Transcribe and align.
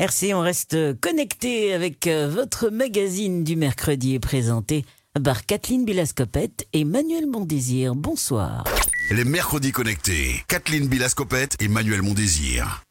RC, 0.00 0.32
on 0.32 0.42
reste 0.42 0.76
connecté 1.00 1.74
avec 1.74 2.06
euh, 2.06 2.28
votre 2.28 2.70
magazine 2.70 3.42
du 3.42 3.56
mercredi 3.56 4.20
présenté 4.20 4.84
par 5.24 5.44
Kathleen 5.44 5.84
Bilascopette 5.84 6.68
et 6.72 6.84
Manuel 6.84 7.26
Mondésir. 7.26 7.96
Bonsoir. 7.96 8.62
Les 9.10 9.24
mercredis 9.24 9.72
connectés. 9.72 10.44
Kathleen 10.46 10.86
Bilascopette 10.86 11.56
et 11.58 11.66
Manuel 11.66 12.02
Mondésir. 12.02 12.84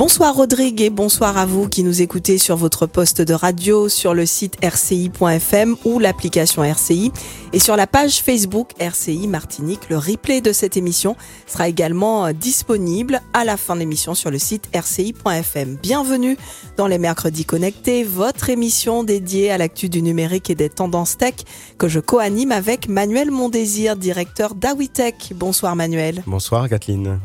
Bonsoir 0.00 0.34
Rodrigue 0.34 0.80
et 0.80 0.88
bonsoir 0.88 1.36
à 1.36 1.44
vous 1.44 1.68
qui 1.68 1.84
nous 1.84 2.00
écoutez 2.00 2.38
sur 2.38 2.56
votre 2.56 2.86
poste 2.86 3.20
de 3.20 3.34
radio, 3.34 3.90
sur 3.90 4.14
le 4.14 4.24
site 4.24 4.56
rci.fm 4.64 5.76
ou 5.84 5.98
l'application 5.98 6.64
RCI 6.64 7.12
et 7.52 7.58
sur 7.58 7.76
la 7.76 7.86
page 7.86 8.22
Facebook 8.22 8.70
RCI 8.80 9.28
Martinique. 9.28 9.90
Le 9.90 9.98
replay 9.98 10.40
de 10.40 10.54
cette 10.54 10.78
émission 10.78 11.16
sera 11.46 11.68
également 11.68 12.32
disponible 12.32 13.20
à 13.34 13.44
la 13.44 13.58
fin 13.58 13.74
de 13.74 13.80
l'émission 13.80 14.14
sur 14.14 14.30
le 14.30 14.38
site 14.38 14.70
rci.fm. 14.74 15.76
Bienvenue 15.82 16.38
dans 16.78 16.86
les 16.86 16.96
mercredis 16.96 17.44
connectés, 17.44 18.02
votre 18.02 18.48
émission 18.48 19.04
dédiée 19.04 19.50
à 19.50 19.58
l'actu 19.58 19.90
du 19.90 20.00
numérique 20.00 20.48
et 20.48 20.54
des 20.54 20.70
tendances 20.70 21.18
tech 21.18 21.34
que 21.76 21.88
je 21.88 22.00
co-anime 22.00 22.52
avec 22.52 22.88
Manuel 22.88 23.30
Mondésir, 23.30 23.96
directeur 23.96 24.54
d'Awitech. 24.54 25.34
Bonsoir 25.34 25.76
Manuel. 25.76 26.22
Bonsoir 26.26 26.70
Kathleen. 26.70 27.20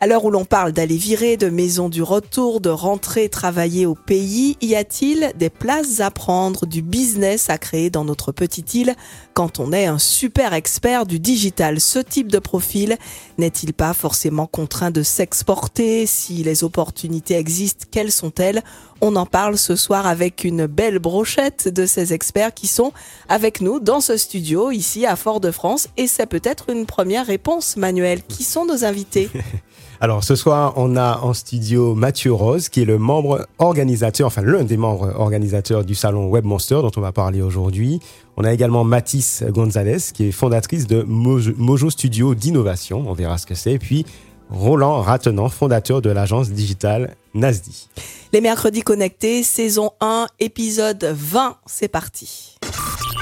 À 0.00 0.06
l'heure 0.06 0.24
où 0.24 0.30
l'on 0.30 0.44
parle 0.44 0.70
d'aller 0.70 0.96
virer, 0.96 1.36
de 1.36 1.48
maison 1.48 1.88
du 1.88 2.04
retour, 2.04 2.60
de 2.60 2.70
rentrer 2.70 3.28
travailler 3.28 3.84
au 3.84 3.96
pays, 3.96 4.56
y 4.60 4.76
a-t-il 4.76 5.32
des 5.34 5.50
places 5.50 5.98
à 5.98 6.12
prendre, 6.12 6.66
du 6.66 6.82
business 6.82 7.50
à 7.50 7.58
créer 7.58 7.90
dans 7.90 8.04
notre 8.04 8.30
petite 8.30 8.74
île 8.74 8.94
quand 9.34 9.58
on 9.58 9.72
est 9.72 9.86
un 9.86 9.98
super 9.98 10.54
expert 10.54 11.04
du 11.04 11.18
digital? 11.18 11.80
Ce 11.80 11.98
type 11.98 12.30
de 12.30 12.38
profil 12.38 12.96
n'est-il 13.38 13.72
pas 13.72 13.92
forcément 13.92 14.46
contraint 14.46 14.92
de 14.92 15.02
s'exporter? 15.02 16.06
Si 16.06 16.44
les 16.44 16.62
opportunités 16.62 17.34
existent, 17.34 17.86
quelles 17.90 18.12
sont-elles? 18.12 18.62
On 19.00 19.16
en 19.16 19.26
parle 19.26 19.58
ce 19.58 19.76
soir 19.76 20.06
avec 20.06 20.44
une 20.44 20.66
belle 20.66 20.98
brochette 20.98 21.68
de 21.68 21.86
ces 21.86 22.12
experts 22.12 22.54
qui 22.54 22.66
sont 22.66 22.92
avec 23.28 23.60
nous 23.60 23.80
dans 23.80 24.00
ce 24.00 24.16
studio 24.16 24.70
ici 24.70 25.06
à 25.06 25.16
Fort-de-France 25.16 25.88
et 25.96 26.06
c'est 26.06 26.26
peut-être 26.26 26.70
une 26.70 26.86
première 26.86 27.26
réponse 27.26 27.76
Manuel. 27.76 28.22
Qui 28.22 28.44
sont 28.44 28.66
nos 28.66 28.84
invités? 28.84 29.30
Alors 30.00 30.22
ce 30.22 30.36
soir, 30.36 30.74
on 30.76 30.96
a 30.96 31.18
en 31.22 31.34
studio 31.34 31.94
Mathieu 31.94 32.32
Rose, 32.32 32.68
qui 32.68 32.82
est 32.82 32.84
le 32.84 32.98
membre 32.98 33.48
organisateur, 33.58 34.28
enfin 34.28 34.42
l'un 34.42 34.62
des 34.62 34.76
membres 34.76 35.12
organisateurs 35.16 35.84
du 35.84 35.96
salon 35.96 36.28
Web 36.28 36.44
Monster 36.44 36.80
dont 36.82 36.92
on 36.96 37.00
va 37.00 37.10
parler 37.10 37.42
aujourd'hui. 37.42 37.98
On 38.36 38.44
a 38.44 38.52
également 38.52 38.84
Mathis 38.84 39.42
Gonzalez, 39.48 40.12
qui 40.14 40.28
est 40.28 40.32
fondatrice 40.32 40.86
de 40.86 41.02
Mojo 41.02 41.90
Studio 41.90 42.36
d'innovation. 42.36 43.04
On 43.08 43.12
verra 43.12 43.38
ce 43.38 43.46
que 43.46 43.56
c'est. 43.56 43.78
Puis 43.78 44.06
Roland 44.50 45.02
Ratenant, 45.02 45.48
fondateur 45.48 46.02
de 46.02 46.10
l'agence 46.10 46.50
digitale 46.50 47.16
Nasdi. 47.34 47.88
Les 48.32 48.40
mercredis 48.40 48.82
connectés, 48.82 49.42
saison 49.42 49.92
1, 50.00 50.26
épisode 50.40 51.04
20, 51.04 51.56
c'est 51.66 51.88
parti. 51.88 52.56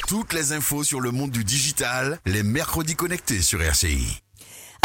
Toutes 0.08 0.32
les 0.32 0.52
infos 0.52 0.84
sur 0.84 1.00
le 1.00 1.10
monde 1.10 1.30
du 1.30 1.44
digital, 1.44 2.20
les 2.26 2.42
mercredis 2.42 2.94
connectés 2.94 3.42
sur 3.42 3.60
RCI. 3.60 4.22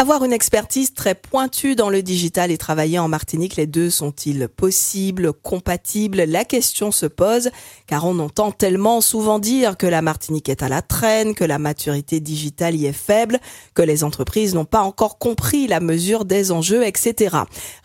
Avoir 0.02 0.24
une 0.24 0.32
expertise 0.32 0.94
très 0.94 1.14
pointue 1.14 1.76
dans 1.76 1.88
le 1.88 2.02
digital 2.02 2.50
et 2.50 2.58
travailler 2.58 2.98
en 2.98 3.06
Martinique, 3.06 3.54
les 3.54 3.68
deux 3.68 3.88
sont-ils 3.88 4.48
possibles, 4.48 5.32
compatibles? 5.32 6.24
La 6.24 6.44
question 6.44 6.90
se 6.90 7.06
pose 7.06 7.50
car 7.86 8.04
on 8.04 8.18
entend 8.18 8.50
tellement 8.50 9.00
souvent 9.00 9.38
dire 9.38 9.76
que 9.76 9.86
la 9.86 10.02
Martinique 10.02 10.48
est 10.48 10.64
à 10.64 10.68
la 10.68 10.82
traîne, 10.82 11.36
que 11.36 11.44
la 11.44 11.60
maturité 11.60 12.18
digitale 12.18 12.74
y 12.74 12.86
est 12.86 12.92
faible, 12.92 13.38
que 13.74 13.82
les 13.82 14.02
entreprises 14.02 14.56
n'ont 14.56 14.64
pas 14.64 14.80
encore 14.80 15.18
compris 15.18 15.68
la 15.68 15.78
mesure 15.78 16.24
des 16.24 16.50
enjeux, 16.50 16.84
etc. 16.84 17.36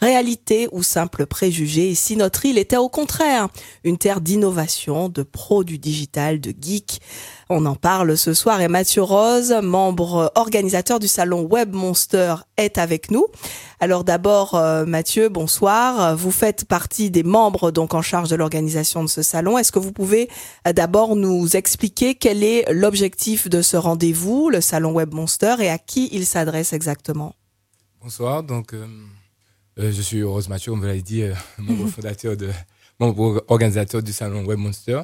Réalité 0.02 0.70
ou 0.72 0.82
simple 0.82 1.28
préjugé, 1.28 1.94
si 1.94 2.16
notre 2.16 2.48
île 2.48 2.58
était 2.58 2.78
au 2.78 2.90
contraire 2.90 3.48
une 3.84 4.00
terre 4.00 4.22
d'innovation, 4.22 5.08
de 5.08 5.22
pros 5.22 5.64
du 5.64 5.78
digital, 5.78 6.40
de 6.40 6.52
geeks, 6.60 7.00
on 7.50 7.66
en 7.66 7.76
parle 7.76 8.18
ce 8.18 8.34
soir 8.34 8.62
et 8.62 8.68
Mathieu 8.68 9.02
Rose, 9.02 9.54
membre 9.62 10.32
organisateur 10.36 11.00
du 11.00 11.08
salon 11.08 11.42
Web 11.42 11.74
Monster, 11.74 12.36
est 12.58 12.78
avec 12.78 13.12
nous. 13.12 13.26
Alors 13.80 14.04
d'abord, 14.04 14.56
euh, 14.56 14.86
Mathieu, 14.86 15.30
bonsoir. 15.30 16.16
Vous 16.18 16.32
faites 16.32 16.66
partie 16.66 17.10
des 17.10 17.24
membres 17.24 17.72
donc 17.72 17.94
en 17.94 18.02
charge 18.02 18.30
de 18.30 18.36
l'organisation 18.36 19.04
de 19.04 19.10
ce 19.10 19.22
salon. 19.22 19.58
Est-ce 19.58 19.72
que 19.72 19.80
vous 19.80 19.94
pouvez 19.94 20.30
euh, 20.68 20.74
d'abord 20.74 21.16
nous 21.16 21.56
expliquer 21.56 22.16
quel 22.16 22.44
est 22.44 22.72
l'objectif 22.72 23.50
de 23.50 23.62
ce 23.62 23.78
rendez-vous, 23.78 24.50
le 24.50 24.62
salon 24.62 24.92
Web 24.92 25.14
Monster, 25.14 25.56
et 25.60 25.70
à 25.70 25.78
qui 25.78 26.10
il 26.12 26.26
s'adresse 26.26 26.74
exactement? 26.74 27.36
Bonsoir. 28.02 28.44
Donc, 28.44 28.74
euh, 28.74 28.88
je 29.78 30.02
suis 30.02 30.24
Rose 30.24 30.50
Mathieu, 30.50 30.72
comme 30.72 30.82
vous 30.82 30.88
l'avez 30.88 31.02
dit, 31.02 31.24
membre 31.58 31.88
fondateur 31.96 32.36
de, 32.36 32.50
membre 33.00 33.44
organisateur 33.48 34.02
du 34.04 34.12
salon 34.12 34.44
Web 34.46 34.60
Monster. 34.60 35.02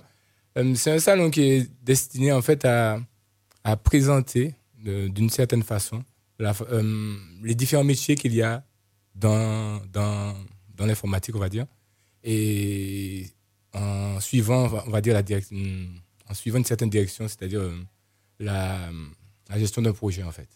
Euh, 0.58 0.76
c'est 0.76 0.92
un 0.92 1.00
salon 1.00 1.30
qui 1.30 1.42
est 1.42 1.70
destiné 1.84 2.32
en 2.32 2.42
fait 2.42 2.66
à, 2.66 3.00
présenter 3.84 4.56
d'une 4.84 5.30
certaine 5.30 5.64
façon 5.64 6.04
euh, 6.42 7.16
les 7.42 7.56
différents 7.56 7.86
métiers 7.86 8.16
qu'il 8.16 8.34
y 8.34 8.42
a 8.42 8.64
dans, 9.16 9.80
l'informatique, 10.80 11.36
on 11.36 11.40
va 11.40 11.48
dire, 11.48 11.66
et 12.24 13.28
en 13.74 14.20
suivant, 14.20 14.70
on 14.86 14.90
va 14.90 15.00
dire, 15.00 15.14
la 15.14 15.24
en 16.30 16.34
suivant 16.34 16.58
une 16.58 16.66
certaine 16.66 16.90
direction, 16.90 17.28
c'est-à-dire 17.28 17.62
euh, 17.62 17.78
la, 18.40 18.90
gestion 19.56 19.82
d'un 19.82 19.94
projet, 19.94 20.24
en 20.24 20.32
fait. 20.32 20.50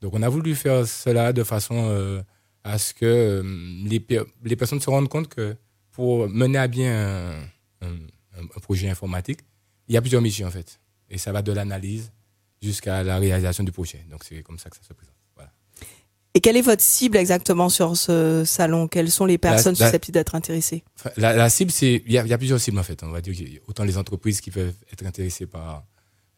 Donc, 0.00 0.14
on 0.14 0.22
a 0.22 0.28
voulu 0.28 0.56
faire 0.56 0.86
cela 0.86 1.32
de 1.32 1.44
façon 1.44 2.24
à 2.64 2.78
ce 2.78 2.94
que 2.94 3.42
les, 3.84 4.04
les, 4.44 4.56
personnes 4.56 4.80
se 4.80 4.90
rendent 4.90 5.08
compte 5.08 5.28
que 5.28 5.56
pour 5.92 6.28
mener 6.28 6.58
à 6.58 6.66
bien 6.66 7.34
un, 7.82 7.88
projet 8.46 8.88
informatique, 8.88 9.40
il 9.88 9.94
y 9.94 9.96
a 9.96 10.00
plusieurs 10.00 10.22
missions 10.22 10.46
en 10.46 10.50
fait. 10.50 10.80
Et 11.10 11.18
ça 11.18 11.32
va 11.32 11.42
de 11.42 11.52
l'analyse 11.52 12.12
jusqu'à 12.60 13.02
la 13.02 13.18
réalisation 13.18 13.64
du 13.64 13.72
projet. 13.72 14.04
Donc 14.10 14.24
c'est 14.24 14.42
comme 14.42 14.58
ça 14.58 14.70
que 14.70 14.76
ça 14.76 14.82
se 14.82 14.92
présente. 14.92 15.14
Et 16.34 16.40
quelle 16.40 16.56
est 16.56 16.62
votre 16.62 16.82
cible 16.82 17.16
exactement 17.16 17.68
sur 17.68 17.96
ce 17.96 18.44
salon? 18.44 18.86
Quelles 18.86 19.10
sont 19.10 19.24
les 19.24 19.38
personnes 19.38 19.74
susceptibles 19.74 20.14
d'être 20.14 20.36
intéressées? 20.36 20.84
La, 21.16 21.48
cible, 21.50 21.72
c'est 21.72 22.02
il 22.06 22.12
y, 22.12 22.18
a 22.18 22.38
plusieurs 22.38 22.60
cibles 22.60 22.78
en 22.78 22.84
fait. 22.84 23.02
On 23.02 23.10
va 23.10 23.20
dire 23.20 23.34
autant 23.66 23.82
les 23.82 23.96
entreprises 23.96 24.40
qui 24.40 24.52
peuvent 24.52 24.74
être 24.92 25.04
intéressées 25.04 25.46
par 25.46 25.84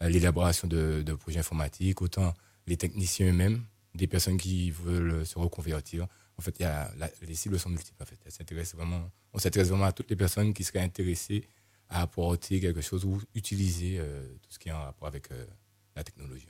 euh, 0.02 0.08
l'élaboration 0.08 0.68
de, 0.68 1.04
projets 1.20 1.40
informatiques, 1.40 2.00
autant 2.00 2.32
les 2.66 2.78
techniciens 2.78 3.28
eux-mêmes, 3.28 3.62
des 3.94 4.06
personnes 4.06 4.38
qui 4.38 4.70
veulent 4.70 5.26
se 5.26 5.38
reconvertir. 5.38 6.06
En 6.38 6.42
fait, 6.42 6.58
y 6.60 6.64
a, 6.64 6.90
les 7.28 7.34
cibles 7.34 7.58
sont 7.58 7.68
multiples 7.68 8.02
en 8.02 8.06
fait. 8.06 8.74
vraiment, 8.74 9.10
on 9.34 9.38
s'intéresse 9.38 9.68
vraiment 9.68 9.84
à 9.84 9.92
toutes 9.92 10.08
les 10.08 10.16
personnes 10.16 10.54
qui 10.54 10.64
seraient 10.64 10.80
intéressées 10.80 11.44
à 11.90 12.02
apporter 12.02 12.60
quelque 12.60 12.80
chose 12.80 13.04
ou 13.04 13.20
utiliser 13.34 13.98
euh, 13.98 14.22
tout 14.42 14.52
ce 14.52 14.58
qui 14.58 14.68
est 14.68 14.72
en 14.72 14.82
rapport 14.82 15.08
avec 15.08 15.30
euh, 15.32 15.44
la 15.96 16.04
technologie. 16.04 16.46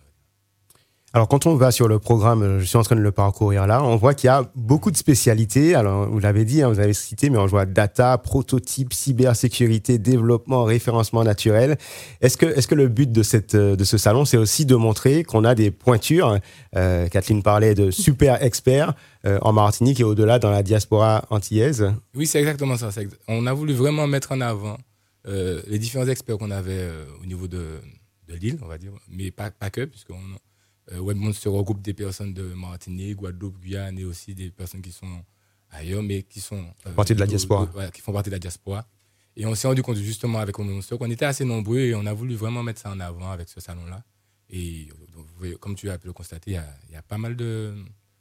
Alors, 1.12 1.26
quand 1.26 1.46
on 1.46 1.56
va 1.56 1.72
sur 1.72 1.88
le 1.88 1.98
programme, 1.98 2.42
euh, 2.42 2.60
je 2.60 2.64
suis 2.66 2.76
en 2.76 2.82
train 2.82 2.94
de 2.94 3.00
le 3.00 3.10
parcourir 3.10 3.66
là, 3.66 3.82
on 3.82 3.96
voit 3.96 4.14
qu'il 4.14 4.28
y 4.28 4.30
a 4.30 4.48
beaucoup 4.54 4.92
de 4.92 4.96
spécialités. 4.96 5.74
Alors, 5.74 6.08
vous 6.08 6.20
l'avez 6.20 6.44
dit, 6.44 6.62
hein, 6.62 6.68
vous 6.68 6.78
avez 6.78 6.92
cité, 6.92 7.30
mais 7.30 7.38
on 7.38 7.46
voit 7.46 7.66
data, 7.66 8.16
prototype, 8.16 8.92
cybersécurité, 8.92 9.98
développement, 9.98 10.62
référencement 10.62 11.24
naturel. 11.24 11.78
Est-ce 12.20 12.36
que, 12.36 12.46
est-ce 12.46 12.68
que 12.68 12.76
le 12.76 12.86
but 12.86 13.10
de, 13.10 13.24
cette, 13.24 13.56
de 13.56 13.82
ce 13.82 13.98
salon, 13.98 14.24
c'est 14.24 14.36
aussi 14.36 14.66
de 14.66 14.76
montrer 14.76 15.24
qu'on 15.24 15.42
a 15.42 15.56
des 15.56 15.72
pointures 15.72 16.38
euh, 16.76 17.08
Kathleen 17.08 17.42
parlait 17.42 17.74
de 17.74 17.90
super 17.90 18.40
experts 18.44 18.94
en 19.24 19.52
Martinique 19.52 20.00
et 20.00 20.04
au-delà 20.04 20.38
dans 20.38 20.50
la 20.50 20.62
diaspora 20.62 21.24
antillaise? 21.28 21.92
Oui, 22.14 22.26
c'est 22.26 22.38
exactement 22.38 22.76
ça. 22.76 22.90
On 23.28 23.46
a 23.46 23.52
voulu 23.52 23.74
vraiment 23.74 24.06
mettre 24.06 24.32
en 24.32 24.40
avant 24.40 24.78
euh, 25.26 25.62
les 25.66 25.78
différents 25.78 26.06
experts 26.06 26.38
qu'on 26.38 26.50
avait 26.50 26.72
euh, 26.78 27.04
au 27.22 27.26
niveau 27.26 27.47
de, 27.47 27.81
de 28.28 28.34
l'île, 28.34 28.58
on 28.62 28.66
va 28.66 28.78
dire, 28.78 28.92
mais 29.08 29.31
pas, 29.31 29.50
pas 29.50 29.70
que, 29.70 29.84
puisque 29.84 30.10
euh, 30.10 30.98
WebMonster 31.00 31.50
regroupe 31.50 31.82
des 31.82 31.94
personnes 31.94 32.32
de 32.32 32.42
Martinique, 32.42 33.16
Guadeloupe, 33.16 33.58
Guyane 33.60 33.98
et 33.98 34.04
aussi 34.04 34.34
des 34.34 34.50
personnes 34.50 34.82
qui 34.82 34.92
sont 34.92 35.22
ailleurs, 35.70 36.03
mais 36.03 36.22
qui 36.22 36.41
sont. 36.41 36.64
partie 36.97 37.14
de 37.14 37.20
la 37.20 37.26
diaspora. 37.26 37.69
qui 37.93 38.00
font 38.00 38.12
partie 38.12 38.31
de 38.31 38.34
la 38.34 38.38
diaspora. 38.38 38.87
Et 39.37 39.46
on 39.46 39.55
s'est 39.55 39.69
rendu 39.69 39.82
compte 39.82 39.96
justement 39.96 40.38
avec 40.38 40.58
WebMonster 40.58 40.99
qu'on 40.99 41.11
était 41.11 41.26
assez 41.26 41.44
nombreux 41.44 41.78
et 41.81 41.94
on 41.94 42.06
a 42.06 42.12
voulu 42.12 42.34
vraiment 42.34 42.62
mettre 42.62 42.81
ça 42.81 42.90
en 42.90 42.99
avant 43.00 43.31
avec 43.31 43.49
ce 43.49 43.61
salon-là. 43.61 44.02
Et 44.49 44.88
comme 45.61 45.76
tu 45.76 45.88
as 45.90 45.99
pu 45.99 46.08
le 46.08 46.12
constater, 46.12 46.50
il 46.52 46.55
y 46.55 46.56
a, 46.56 46.67
il 46.88 46.94
y 46.94 46.96
a 46.96 47.02
pas, 47.02 47.19
mal 47.19 47.37
de, 47.37 47.75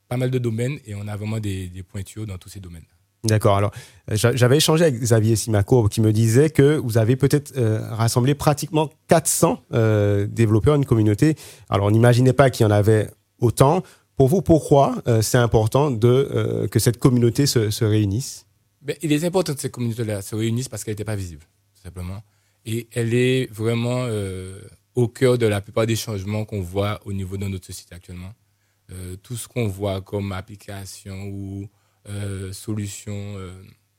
pas 0.08 0.18
mal 0.18 0.30
de 0.30 0.38
domaines 0.38 0.80
et 0.86 0.94
on 0.94 1.08
a 1.08 1.16
vraiment 1.16 1.40
des, 1.40 1.70
des 1.70 1.82
pointures 1.82 2.28
dans 2.28 2.38
tous 2.38 2.50
ces 2.50 2.60
domaines. 2.60 2.86
D'accord. 3.24 3.58
Alors, 3.58 3.72
j'avais 4.12 4.58
échangé 4.58 4.86
avec 4.86 5.00
Xavier 5.00 5.36
Simacourbe 5.36 5.90
qui 5.90 6.00
me 6.00 6.14
disait 6.14 6.50
que 6.50 6.78
vous 6.78 6.98
avez 6.98 7.16
peut-être 7.16 7.58
euh, 7.58 7.80
rassemblé 7.94 8.34
pratiquement 8.34 8.90
400 9.08 9.62
euh, 9.74 10.26
développeurs, 10.26 10.76
une 10.76 10.86
communauté. 10.86 11.36
Alors, 11.70 11.88
on 11.88 11.92
n'imaginait 11.92 12.34
pas 12.34 12.50
qu'il 12.50 12.64
y 12.64 12.68
en 12.68 12.72
avait 12.72 13.10
autant. 13.40 13.84
Pour 14.16 14.30
vous, 14.30 14.42
pourquoi 14.42 14.96
euh, 15.08 15.22
c'est 15.22 15.38
important 15.38 15.92
de, 15.92 16.68
que 16.72 16.80
cette 16.80 16.98
communauté 16.98 17.46
se, 17.46 17.84
réunisse? 17.84 18.46
Ben, 18.82 18.96
Il 19.02 19.12
est 19.12 19.26
important 19.26 19.54
que 19.54 19.62
cette 19.62 19.74
communauté-là 19.74 20.22
se 20.22 20.36
réunisse 20.36 20.70
parce 20.70 20.84
qu'elle 20.84 20.94
n'était 20.94 21.06
pas 21.06 21.18
visible, 21.18 21.44
tout 21.76 21.82
simplement. 21.84 22.22
Et 22.66 22.88
elle 22.94 23.14
est 23.14 23.52
vraiment 23.52 24.06
au 24.96 25.08
cœur 25.08 25.38
de 25.38 25.46
la 25.46 25.62
plupart 25.62 25.88
des 25.88 25.96
changements 25.96 26.46
qu'on 26.46 26.62
voit 26.62 27.00
au 27.06 27.14
niveau 27.14 27.38
de 27.38 27.48
notre 27.48 27.66
société 27.66 27.96
actuellement. 27.96 28.34
tout 29.24 29.38
ce 29.38 29.48
qu'on 29.48 29.68
voit 29.68 30.02
comme 30.02 30.34
application 30.34 31.24
ou 31.28 31.70
solutions, 32.52 33.36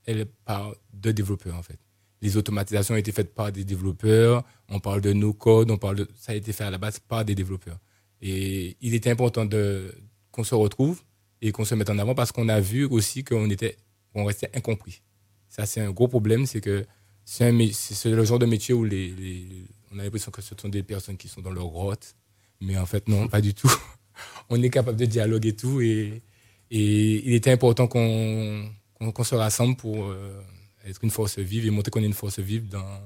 elle 0.05 0.27
part 0.45 0.75
de 0.93 1.13
développeurs 1.13 1.57
en 1.57 1.63
fait. 1.63 1.79
Les 2.23 2.37
automatisations 2.37 2.95
ont 2.95 2.99
été 2.99 3.13
faites 3.13 3.35
par 3.35 3.51
des 3.51 3.65
développeurs. 3.65 4.45
On 4.69 4.79
parle 4.79 5.01
de 5.01 5.13
no 5.13 5.33
code, 5.33 5.71
on 5.71 5.79
parle 5.79 5.97
de 5.97 6.09
ça 6.19 6.33
a 6.33 6.35
été 6.35 6.53
fait 6.53 6.65
à 6.65 6.71
la 6.71 6.79
base 6.79 6.99
par 6.99 7.25
des 7.25 7.35
développeurs. 7.35 7.79
Et 8.21 8.77
il 8.81 8.95
était 8.95 9.11
important 9.11 9.47
de 9.47 9.95
qu'on 10.31 10.45
se 10.45 10.55
retrouve 10.55 11.03
et 11.41 11.53
qu'on 11.53 11.65
se 11.65 11.75
mette 11.75 11.91
en 11.91 11.99
avant 11.99 12.15
parce 12.15 12.33
qu'on 12.33 12.49
a 12.49 12.61
vu 12.61 12.85
aussi 12.85 13.25
qu'on 13.25 13.49
était, 13.49 13.77
on 14.15 14.25
restait 14.25 14.51
incompris. 14.55 15.03
Ça, 15.49 15.67
c'est 15.67 15.81
un 15.81 15.91
gros 15.91 16.09
problème, 16.09 16.47
c'est 16.47 16.61
que 16.61 16.85
c'est 17.25 17.51
le 17.51 18.25
genre 18.25 18.39
de 18.39 18.47
métier 18.47 18.75
où 18.75 18.85
les, 18.85 19.67
on 19.93 19.99
a 19.99 20.05
l'impression 20.05 20.31
que 20.31 20.43
ce 20.43 20.55
sont 20.61 20.69
des 20.69 20.83
personnes 20.83 21.17
qui 21.17 21.29
sont 21.29 21.41
dans 21.41 21.51
leur 21.51 21.69
grotte, 21.69 22.15
mais 22.61 22.77
en 22.77 22.87
fait, 22.87 23.09
non, 23.09 23.29
pas 23.29 23.41
du 23.41 23.55
tout. 23.55 23.73
on 24.51 24.63
est 24.63 24.71
capable 24.71 24.99
de 24.99 25.07
dialoguer 25.07 25.49
et 25.49 25.57
tout, 25.57 25.81
et, 25.81 26.23
et 26.71 27.27
il 27.27 27.35
était 27.35 27.51
important 27.51 27.87
qu'on 27.87 28.71
qu'on 29.15 29.25
se 29.25 29.35
rassemble 29.35 29.77
pour 29.77 30.05
euh, 30.05 30.43
être 30.87 31.03
une 31.03 31.11
force 31.11 31.39
vive 31.39 31.67
et 31.67 31.71
montrer 31.71 31.91
qu'on 31.91 32.03
est 32.03 32.07
une 32.07 32.13
force 32.13 32.39
vive 32.39 32.69
dans, 32.69 33.01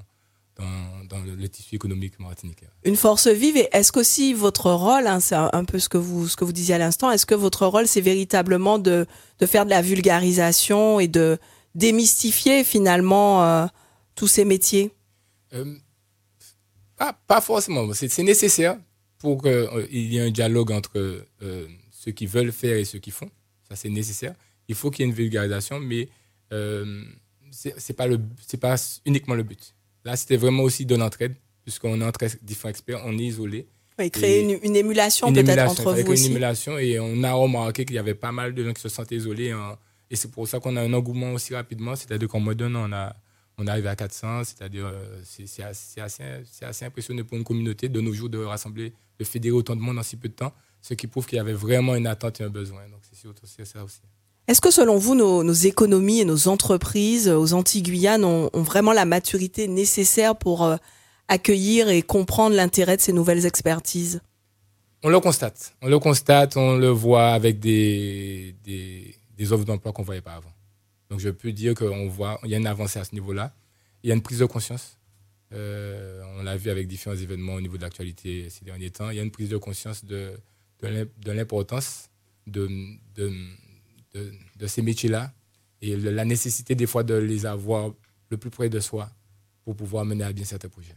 dans, 0.57 1.05
dans 1.09 1.21
le, 1.21 1.49
tissu 1.49 1.75
économique 1.75 2.19
martiniquais. 2.19 2.67
Une 2.85 2.97
force 2.97 3.29
vive, 3.29 3.57
et 3.57 3.69
est-ce 3.73 3.93
qu'aussi 3.93 4.35
votre 4.35 4.71
rôle, 4.71 5.07
hein, 5.07 5.21
c'est 5.21 5.35
un 5.35 5.65
peu 5.65 5.79
ce 5.79 5.89
que 5.89 5.99
vous, 5.99 6.29
ce 6.29 6.37
que 6.37 6.45
vous 6.45 6.53
disiez 6.53 6.75
à 6.75 6.79
l'instant, 6.79 7.11
est-ce 7.11 7.27
que 7.27 7.35
votre 7.35 7.67
rôle, 7.67 7.87
c'est 7.87 8.01
véritablement 8.01 8.79
de, 8.79 9.07
de 9.39 9.47
faire 9.47 9.65
de 9.65 9.71
la 9.71 9.83
vulgarisation 9.83 11.01
et 11.01 11.09
de 11.09 11.39
démystifier 11.75 12.65
finalement 12.65 13.45
euh, 13.45 13.67
tous 14.15 14.29
ces 14.29 14.45
métiers? 14.45 14.93
Euh, 15.53 15.77
pas, 16.97 17.19
pas, 17.27 17.41
forcément, 17.41 17.93
c'est 17.93 18.23
nécessaire 18.23 18.79
pour 19.19 19.43
qu'il 19.43 19.53
euh, 19.53 19.87
y 19.91 20.19
ait 20.19 20.21
un 20.21 20.31
dialogue 20.31 20.71
entre 20.71 21.27
ceux 21.91 22.13
qui 22.13 22.27
veulent 22.27 22.53
faire 22.53 22.77
et 22.77 22.85
ceux 22.85 22.99
qui 22.99 23.11
font. 23.11 23.31
Ça, 23.75 23.83
c'est 23.83 23.91
nécessaire. 23.91 24.35
Il 24.69 24.75
faut 24.75 24.91
qu'il 24.91 25.05
y 25.05 25.09
ait 25.09 25.11
une 25.11 25.17
vulgarisation, 25.17 25.81
mais 25.81 26.09
c'est 27.51 27.97
pas, 27.97 28.07
le, 28.07 28.19
pas 28.61 28.77
uniquement 29.05 29.35
le 29.35 29.43
but. 29.43 29.75
Là, 30.05 30.17
c'était 30.17 30.37
vraiment 30.37 30.63
aussi 30.63 30.85
de 30.87 30.95
l'entraide, 30.95 31.35
puisqu'on 31.63 32.01
est 32.01 32.05
entre 32.05 32.25
différents 32.43 32.71
experts, 32.71 33.03
on 33.05 33.17
est 33.19 33.25
isolés. 33.25 33.67
Oui, 33.99 34.11
créer 34.11 34.43
une, 34.43 34.77
émulation 34.77 35.33
peut-être 35.33 35.71
entre 35.71 35.93
vous 35.93 36.13
aussi. 36.13 36.27
Une 36.27 36.33
émulation 36.33 36.79
et 36.79 36.99
on 36.99 37.23
a 37.23 37.33
remarqué 37.33 37.85
qu'il 37.85 37.95
y 37.95 37.99
avait 37.99 38.15
pas 38.15 38.33
mal 38.33 38.53
de 38.53 38.65
gens 38.65 38.73
qui 38.73 38.83
se 38.83 38.89
sentaient 38.89 39.17
isolés. 39.17 39.53
Hein. 39.53 39.79
et 40.11 40.17
c'est 40.17 40.31
pour 40.31 40.49
ça 40.49 40.59
qu'on 40.59 40.77
a 40.77 40.83
un 40.83 40.93
engouement 40.93 41.33
aussi 41.33 41.55
rapidement. 41.55 41.95
C'est-à-dire 41.95 42.29
qu'en 42.29 42.41
mois 42.41 42.55
d'un 42.55 42.75
an, 42.75 42.89
on, 42.89 42.93
a, 42.93 43.15
on 43.57 43.67
arrive 43.69 43.87
à 43.87 43.95
400. 43.95 44.45
C'est-à-dire 44.45 44.87
euh, 44.87 45.21
c'est 45.25 45.63
assez, 45.63 46.01
assez, 46.01 46.25
assez, 46.63 46.85
impressionnant 46.85 47.23
pour 47.23 47.39
une 47.39 47.45
communauté 47.45 47.89
de 47.89 48.01
nos 48.01 48.13
jours 48.13 48.29
de 48.29 48.39
rassembler, 48.39 48.93
de 49.19 49.25
fédérer 49.25 49.55
autant 49.55 49.77
de 49.77 49.81
monde 49.81 49.99
en 49.99 50.03
si 50.03 50.17
peu 50.17 50.29
de 50.29 50.35
temps. 50.35 50.53
Ce 50.85 50.93
qui 50.93 51.07
prouve 51.07 51.25
qu'il 51.25 51.37
y 51.37 51.41
avait 51.41 51.55
vraiment 51.55 51.95
une 51.95 52.07
attente 52.07 52.43
et 52.43 52.45
un 52.45 52.51
besoin. 52.51 52.83
Donc 52.91 53.01
c'est 53.45 53.65
ça 53.65 53.83
aussi. 53.83 54.01
Est-ce 54.47 54.61
que 54.61 54.71
selon 54.71 54.99
vous, 54.99 55.15
nos, 55.15 55.51
économies 55.51 56.21
et 56.21 56.27
nos 56.27 56.47
entreprises 56.49 57.31
aux 57.31 57.55
Antilles-Guyane 57.55 58.23
ont, 58.23 58.51
vraiment 58.53 58.93
la 58.93 59.07
maturité 59.07 59.67
nécessaire 59.67 60.37
pour 60.37 60.63
euh, 60.63 60.77
accueillir 61.29 61.89
et 61.89 62.03
comprendre 62.03 62.55
l'intérêt 62.55 62.99
de 62.99 63.01
ces 63.01 63.15
nouvelles 63.15 63.47
expertises? 63.47 64.21
On 65.03 65.09
le 65.09 65.19
constate. 65.21 65.75
On 65.81 65.89
le 65.89 65.99
constate, 65.99 66.59
on 66.59 66.77
le 66.77 66.89
voit 66.89 67.29
avec 67.29 67.61
des, 67.61 68.55
des, 68.63 69.53
offres 69.53 69.65
d'emploi 69.65 69.93
qu'on 69.93 70.03
ne 70.03 70.07
voyait 70.07 70.21
pas 70.21 70.35
avant. 70.35 70.53
Donc 71.09 71.19
je 71.19 71.31
peux 71.31 71.53
dire 71.53 71.75
qu'on 71.75 72.09
voit, 72.09 72.39
il 72.45 72.51
y 72.51 72.55
a 72.55 72.59
une 72.59 72.67
avancée 72.67 72.99
à 72.99 73.05
ce 73.05 73.15
niveau-là. 73.15 73.55
Il 74.03 74.09
y 74.09 74.13
a 74.13 74.15
une 74.15 74.23
prise 74.23 74.41
de 74.41 74.45
conscience. 74.45 74.99
Euh, 75.55 76.23
on 76.39 76.43
l'a 76.43 76.59
vu 76.59 76.69
avec 76.69 76.89
différents 76.89 77.17
événements 77.17 77.55
au 77.55 77.61
niveau 77.63 77.79
de 77.79 77.83
l'actualité 77.83 78.51
ces 78.51 78.67
derniers 78.67 78.91
temps. 78.91 79.09
Il 79.09 79.17
y 79.17 79.21
a 79.21 79.23
une 79.23 79.31
prise 79.31 79.49
de 79.49 79.57
conscience 79.57 80.05
de, 80.05 80.35
de 80.85 81.33
l'importance 81.33 82.09
de, 82.47 82.69
de 83.17 83.33
de, 84.15 84.67
ces 84.67 84.83
métiers-là 84.83 85.33
et 85.83 85.97
la 85.97 86.25
nécessité 86.25 86.75
des 86.75 86.87
fois 86.87 87.03
de 87.03 87.15
les 87.15 87.47
avoir 87.47 87.91
le 88.31 88.37
plus 88.37 88.51
près 88.51 88.69
de 88.69 88.81
soi 88.81 89.09
pour 89.65 89.77
pouvoir 89.77 90.05
mener 90.05 90.25
à 90.25 90.33
bien 90.33 90.45
certains 90.45 90.69
projets. 90.69 90.95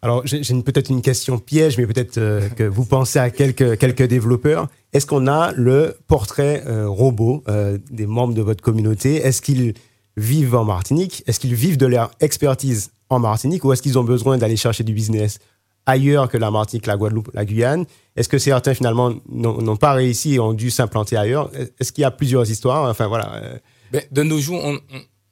Alors, 0.00 0.22
j'ai 0.24 0.42
peut-être 0.62 0.90
une 0.90 1.02
question 1.02 1.38
piège, 1.38 1.76
mais 1.76 1.86
peut-être 1.86 2.18
euh, 2.18 2.48
que 2.56 2.62
vous 2.62 2.84
pensez 2.84 3.18
à 3.18 3.30
quelques, 3.30 3.76
quelques 3.78 4.04
développeurs. 4.04 4.68
Est-ce 4.92 5.06
qu'on 5.06 5.26
a 5.26 5.52
le 5.52 5.96
portrait 6.06 6.62
euh, 6.66 6.88
robot 6.88 7.42
euh, 7.48 7.78
des 7.90 8.06
membres 8.06 8.34
de 8.34 8.42
votre 8.42 8.62
communauté? 8.62 9.16
Est-ce 9.16 9.42
qu'ils 9.42 9.74
vivent 10.16 10.54
en 10.54 10.64
Martinique? 10.64 11.24
Est-ce 11.26 11.40
qu'ils 11.40 11.54
vivent 11.54 11.78
de 11.78 11.86
leur 11.86 12.12
expertise 12.20 12.92
en 13.10 13.18
Martinique 13.18 13.64
ou 13.64 13.72
est-ce 13.72 13.82
qu'ils 13.82 13.98
ont 13.98 14.04
besoin 14.04 14.38
d'aller 14.38 14.56
chercher 14.56 14.84
du 14.84 14.92
business? 14.92 15.40
Ailleurs 15.88 16.28
que 16.28 16.36
la 16.36 16.50
Martinique, 16.50 16.86
la 16.86 16.96
Guadeloupe, 16.96 17.30
la 17.32 17.44
Guyane 17.44 17.86
Est-ce 18.14 18.28
que 18.28 18.38
certains 18.38 18.74
finalement 18.74 19.14
n'ont 19.28 19.76
pas 19.76 19.94
réussi 19.94 20.34
et 20.34 20.40
ont 20.40 20.52
dû 20.52 20.70
s'implanter 20.70 21.16
ailleurs? 21.16 21.50
Est-ce 21.80 21.92
qu'il 21.92 22.02
y 22.02 22.04
a 22.04 22.10
plusieurs 22.10 22.48
histoires? 22.48 22.88
Enfin 22.88 23.06
voilà. 23.06 23.34
Euh. 23.36 23.58
Ben, 23.90 24.02
de 24.12 24.22
nos 24.22 24.38
jours, 24.38 24.62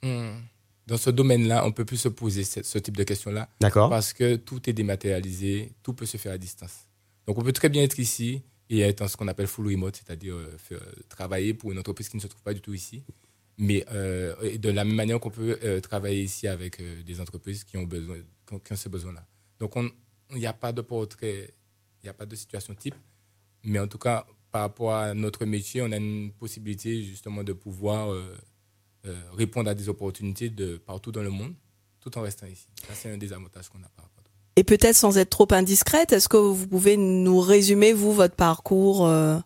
dans 0.02 0.96
ce 0.96 1.10
domaine-là, 1.10 1.66
on 1.66 1.72
peut 1.72 1.84
plus 1.84 1.98
se 1.98 2.08
poser 2.08 2.44
ce, 2.44 2.78
type 2.78 2.96
de 2.96 3.04
questions-là. 3.04 3.48
D'accord. 3.60 3.90
Parce 3.90 4.12
que 4.14 4.36
tout 4.36 4.68
est 4.68 4.72
dématérialisé, 4.72 5.72
tout 5.82 5.92
peut 5.92 6.06
se 6.06 6.16
faire 6.16 6.32
à 6.32 6.38
distance. 6.38 6.86
Donc 7.26 7.38
on 7.38 7.42
peut 7.42 7.52
très 7.52 7.68
bien 7.68 7.82
être 7.82 7.98
ici 7.98 8.42
et 8.70 8.80
être 8.80 9.02
en 9.02 9.08
ce 9.08 9.16
qu'on 9.16 9.28
appelle 9.28 9.46
full 9.46 9.66
remote, 9.66 9.96
c'est-à-dire 9.96 10.34
euh, 10.34 10.78
travailler 11.08 11.52
pour 11.54 11.70
une 11.70 11.78
entreprise 11.78 12.08
qui 12.08 12.16
ne 12.16 12.22
se 12.22 12.28
trouve 12.28 12.42
pas 12.42 12.54
du 12.54 12.62
tout 12.62 12.72
ici. 12.72 13.04
Mais 13.58 13.84
euh, 13.92 14.56
de 14.56 14.70
la 14.70 14.84
même 14.84 14.94
manière 14.94 15.20
qu'on 15.20 15.30
peut 15.30 15.58
travailler 15.82 16.22
ici 16.22 16.48
avec 16.48 16.80
des 17.04 17.20
entreprises 17.20 17.64
qui 17.64 17.76
ont 17.76 17.84
besoin, 17.84 18.16
qui 18.46 18.72
ont 18.72 18.76
ce 18.76 18.88
besoin-là. 18.88 19.26
Donc 19.58 19.76
on, 19.76 19.90
il 20.32 20.38
n'y 20.38 20.46
a 20.46 20.52
pas 20.52 20.72
de 20.72 20.80
portrait, 20.80 21.54
il 22.02 22.06
n'y 22.06 22.10
a 22.10 22.14
pas 22.14 22.26
de 22.26 22.34
situation 22.36 22.74
type. 22.74 22.94
Mais 23.64 23.78
en 23.78 23.86
tout 23.88 23.98
cas, 23.98 24.26
par 24.50 24.62
rapport 24.62 24.94
à 24.94 25.14
notre 25.14 25.44
métier, 25.44 25.82
on 25.82 25.92
a 25.92 25.96
une 25.96 26.32
possibilité 26.32 27.02
justement 27.02 27.44
de 27.44 27.52
pouvoir 27.52 28.12
euh, 28.12 28.36
euh, 29.06 29.14
répondre 29.34 29.70
à 29.70 29.74
des 29.74 29.88
opportunités 29.88 30.50
de 30.50 30.76
partout 30.76 31.12
dans 31.12 31.22
le 31.22 31.30
monde, 31.30 31.54
tout 32.00 32.16
en 32.16 32.22
restant 32.22 32.46
ici. 32.46 32.66
Ça, 32.86 32.94
c'est 32.94 33.10
un 33.10 33.18
des 33.18 33.32
avantages 33.32 33.68
qu'on 33.68 33.78
a 33.78 33.88
par 33.88 34.04
rapport. 34.04 34.16
Et 34.58 34.64
peut-être 34.64 34.96
sans 34.96 35.18
être 35.18 35.28
trop 35.28 35.46
indiscrète, 35.50 36.12
est-ce 36.12 36.30
que 36.30 36.38
vous 36.38 36.66
pouvez 36.66 36.96
nous 36.96 37.40
résumer, 37.40 37.92
vous, 37.92 38.14
votre 38.14 38.34
parcours 38.34 39.06
euh? 39.06 39.38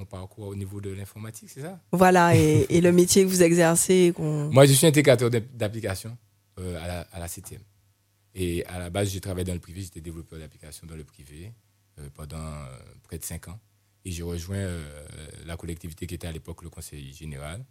Mon 0.00 0.04
parcours 0.04 0.48
au 0.48 0.56
niveau 0.56 0.80
de 0.80 0.90
l'informatique, 0.90 1.48
c'est 1.48 1.60
ça? 1.60 1.78
Voilà, 1.92 2.34
et, 2.34 2.66
le 2.80 2.90
métier 2.90 3.22
que 3.22 3.28
vous 3.28 3.42
exercez 3.44 4.12
Moi, 4.18 4.66
je 4.66 4.72
suis 4.72 4.86
intégrateur 4.88 5.30
d'applications 5.30 6.18
à, 6.58 6.86
la, 6.88 7.00
à 7.12 7.20
la 7.20 7.28
CTM. 7.28 7.60
Et 8.34 8.64
à 8.66 8.78
la 8.78 8.90
base, 8.90 9.10
j'ai 9.10 9.20
travaillé 9.20 9.44
dans 9.44 9.54
le 9.54 9.60
privé, 9.60 9.82
j'étais 9.82 10.00
développeur 10.00 10.38
d'applications 10.38 10.86
dans 10.86 10.96
le 10.96 11.04
privé 11.04 11.52
euh, 11.98 12.08
pendant 12.14 12.38
euh, 12.38 12.66
près 13.02 13.18
de 13.18 13.24
cinq 13.24 13.48
ans. 13.48 13.60
Et 14.04 14.10
j'ai 14.10 14.22
rejoint 14.22 14.56
euh, 14.56 14.96
la 15.44 15.56
collectivité 15.56 16.06
qui 16.06 16.14
était 16.14 16.26
à 16.26 16.32
l'époque 16.32 16.62
le 16.62 16.70
conseil 16.70 17.12
général. 17.12 17.64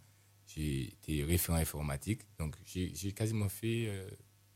J'ai 0.46 0.92
été 0.92 1.24
référent 1.24 1.58
informatique. 1.58 2.22
Donc, 2.38 2.56
j'ai 2.64 3.12
quasiment 3.12 3.48
fait, 3.48 3.90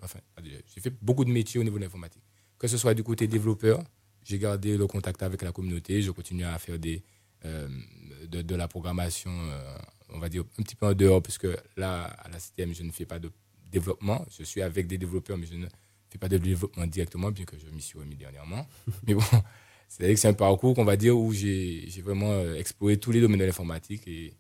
enfin, 0.03 0.19
j'ai 0.43 0.81
fait 0.81 0.93
beaucoup 1.01 1.25
de 1.25 1.31
métiers 1.31 1.59
au 1.59 1.65
niveau 1.65 1.79
de 1.79 1.85
l'informatique. 1.85 2.23
Que 2.59 2.69
ce 2.69 2.77
soit 2.77 2.93
du 2.93 3.03
côté 3.03 3.27
développeur, 3.27 3.83
j'ai 4.23 4.39
gardé 4.39 4.77
le 4.77 4.87
contact 4.87 5.23
avec 5.23 5.43
la 5.43 5.53
communauté, 5.53 6.03
je 6.03 6.11
continue 6.11 6.45
à 6.45 6.59
faire 6.59 6.79
de, 6.79 7.01
de, 8.27 8.55
la 8.55 8.69
programmation, 8.69 9.31
on 10.11 10.19
va 10.19 10.29
dire, 10.29 10.45
un 10.59 10.63
petit 10.63 10.75
peu 10.75 10.87
en 10.87 10.93
dehors, 10.93 11.23
puisque 11.23 11.47
là, 11.77 12.05
à 12.05 12.29
la 12.29 12.39
CTM, 12.41 12.75
je 12.75 12.83
ne 12.83 12.91
fais 12.91 13.07
pas 13.07 13.19
de 13.19 13.31
développement. 13.71 14.27
Je 14.37 14.43
suis 14.43 14.61
avec 14.63 14.87
des 14.87 14.99
développeurs, 14.99 15.39
mais 15.39 15.47
je 15.47 15.55
ne 15.55 15.67
fais 16.11 16.19
pas 16.19 16.29
de 16.29 16.39
développement 16.39 16.87
directement, 16.87 17.31
bien 17.31 17.45
que 17.45 17.59
je 17.59 17.67
m'y 17.71 17.83
suis 17.83 17.99
remis 17.99 18.17
dernièrement. 18.17 18.67
Mais 19.07 19.15
bon, 19.15 19.23
c'est-à-dire 19.89 20.15
que 20.15 20.21
c'est 20.21 20.29
un 20.29 20.35
parcours 20.35 20.75
qu'on 20.75 20.85
va 20.85 20.97
dire 20.97 21.17
où 21.17 21.33
j'ai 21.33 21.89
vraiment 22.03 22.33
euh, 22.33 22.57
exploré 22.57 22.99
tous 22.99 23.13
les 23.13 23.21
domaines 23.21 23.41
de 23.41 23.45
l'informatique 23.45 24.07
et, 24.07 24.35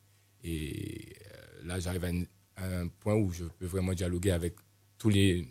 euh, 0.45 1.65
là, 1.65 1.81
j'arrive 1.81 2.05
à, 2.05 2.65
un 2.65 2.89
point 2.89 3.15
où 3.15 3.31
je 3.33 3.45
peux 3.45 3.67
vraiment 3.67 3.93
dialoguer 3.93 4.31
avec 4.31 4.55
tous 4.99 5.11
les, 5.11 5.47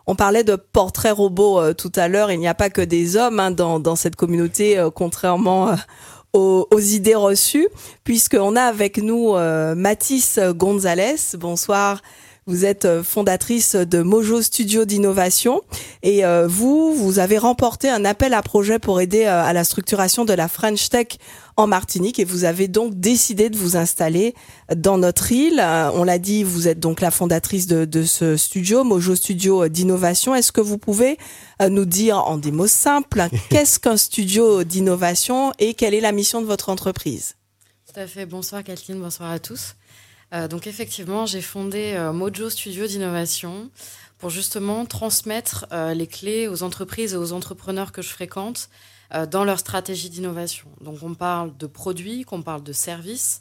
On 0.05 0.15
parlait 0.15 0.44
de 0.44 0.58
portrait 0.58 1.12
robot 1.12 1.62
euh, 1.62 1.74
tout 1.74 1.94
à 1.96 2.10
l'heure. 2.10 2.29
Il 2.29 2.39
n'y 2.39 2.48
a 2.48 2.53
pas 2.53 2.70
que 2.70 2.82
des 2.82 3.15
hommes 3.15 3.39
hein, 3.39 3.51
dans, 3.51 3.96
cette 3.96 4.17
communauté, 4.17 4.77
euh, 4.77 4.89
contrairement 4.89 5.75
aux, 6.34 6.67
idées 6.77 7.15
reçues, 7.15 7.70
puisqu'on 8.03 8.58
a 8.58 8.63
avec 8.63 8.98
nous 8.98 9.36
euh, 9.36 9.75
Mathis 9.75 10.39
Gonzalez. 10.39 11.38
Bonsoir. 11.38 12.01
Vous 12.47 12.63
êtes 12.63 12.85
euh, 12.85 13.01
fondatrice 13.01 13.75
de 13.75 14.03
Mojo 14.03 14.39
Studio 14.39 14.85
d'innovation 14.85 15.63
et 16.03 16.23
euh, 16.23 16.45
vous, 16.47 16.93
vous 16.93 17.17
avez 17.17 17.39
remporté 17.39 17.89
un 17.89 18.05
appel 18.05 18.35
à 18.35 18.43
projet 18.43 18.77
pour 18.77 19.01
aider 19.01 19.25
à 19.25 19.51
la 19.51 19.63
structuration 19.63 20.25
de 20.25 20.33
la 20.33 20.47
French 20.47 20.89
Tech 20.89 21.07
en 21.57 21.65
Martinique 21.65 22.19
et 22.19 22.23
vous 22.23 22.43
avez 22.43 22.67
donc 22.67 22.93
décidé 22.99 23.49
de 23.49 23.57
vous 23.57 23.77
installer 23.77 24.35
dans 24.75 24.99
notre 24.99 25.31
île. 25.31 25.59
On 25.95 26.03
l'a 26.03 26.19
dit, 26.19 26.43
vous 26.43 26.67
êtes 26.67 26.79
donc 26.79 27.01
la 27.01 27.09
fondatrice 27.09 27.65
de, 27.65 27.83
de 27.83 28.03
ce 28.03 28.37
studio, 28.37 28.83
Mojo 28.83 29.15
Studio 29.15 29.67
d'innovation. 29.67 30.35
Est-ce 30.35 30.51
que 30.51 30.61
vous 30.61 30.77
pouvez 30.77 31.17
nous 31.67 31.85
dire 31.85 32.19
en 32.19 32.37
des 32.37 32.51
mots 32.51 32.67
simples 32.67 33.23
qu'est-ce 33.49 33.79
qu'un 33.79 33.97
studio 33.97 34.63
d'innovation 34.63 35.51
et 35.57 35.73
quelle 35.73 35.95
est 35.95 36.01
la 36.01 36.11
mission 36.11 36.41
de 36.41 36.45
votre 36.45 36.69
entreprise? 36.69 37.37
Tout 37.91 37.99
à 37.99 38.05
fait. 38.05 38.27
Bonsoir 38.27 38.63
Kathleen, 38.63 38.99
bonsoir 38.99 39.31
à 39.31 39.39
tous. 39.39 39.73
Euh, 40.34 40.48
donc 40.48 40.67
effectivement, 40.67 41.25
j'ai 41.25 41.41
fondé 41.41 41.94
euh, 41.94 42.12
Mojo 42.12 42.50
Studio 42.50 42.88
d'innovation 42.88 43.70
pour 44.17 44.29
justement 44.29 44.86
transmettre 44.86 45.65
euh, 45.72 45.94
les 45.94 46.08
clés 46.08 46.48
aux 46.48 46.63
entreprises 46.63 47.13
et 47.13 47.17
aux 47.17 47.34
entrepreneurs 47.34 47.91
que 47.91 48.01
je 48.01 48.10
fréquente 48.10 48.70
dans 49.29 49.44
leur 49.44 49.60
stratégie 49.60 50.10
d'innovation. 50.10 50.67
Donc 50.82 50.98
on 51.03 51.13
parle 51.13 51.55
de 51.58 51.67
produits, 51.67 52.24
qu'on 52.24 52.41
parle 52.41 52.63
de 52.63 52.74
services, 52.74 53.39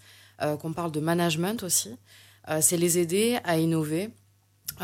qu'on 0.60 0.74
parle 0.74 0.92
de 0.92 1.00
management 1.00 1.62
aussi. 1.62 1.96
C'est 2.60 2.76
les 2.76 2.98
aider 2.98 3.38
à 3.44 3.56
innover, 3.56 4.10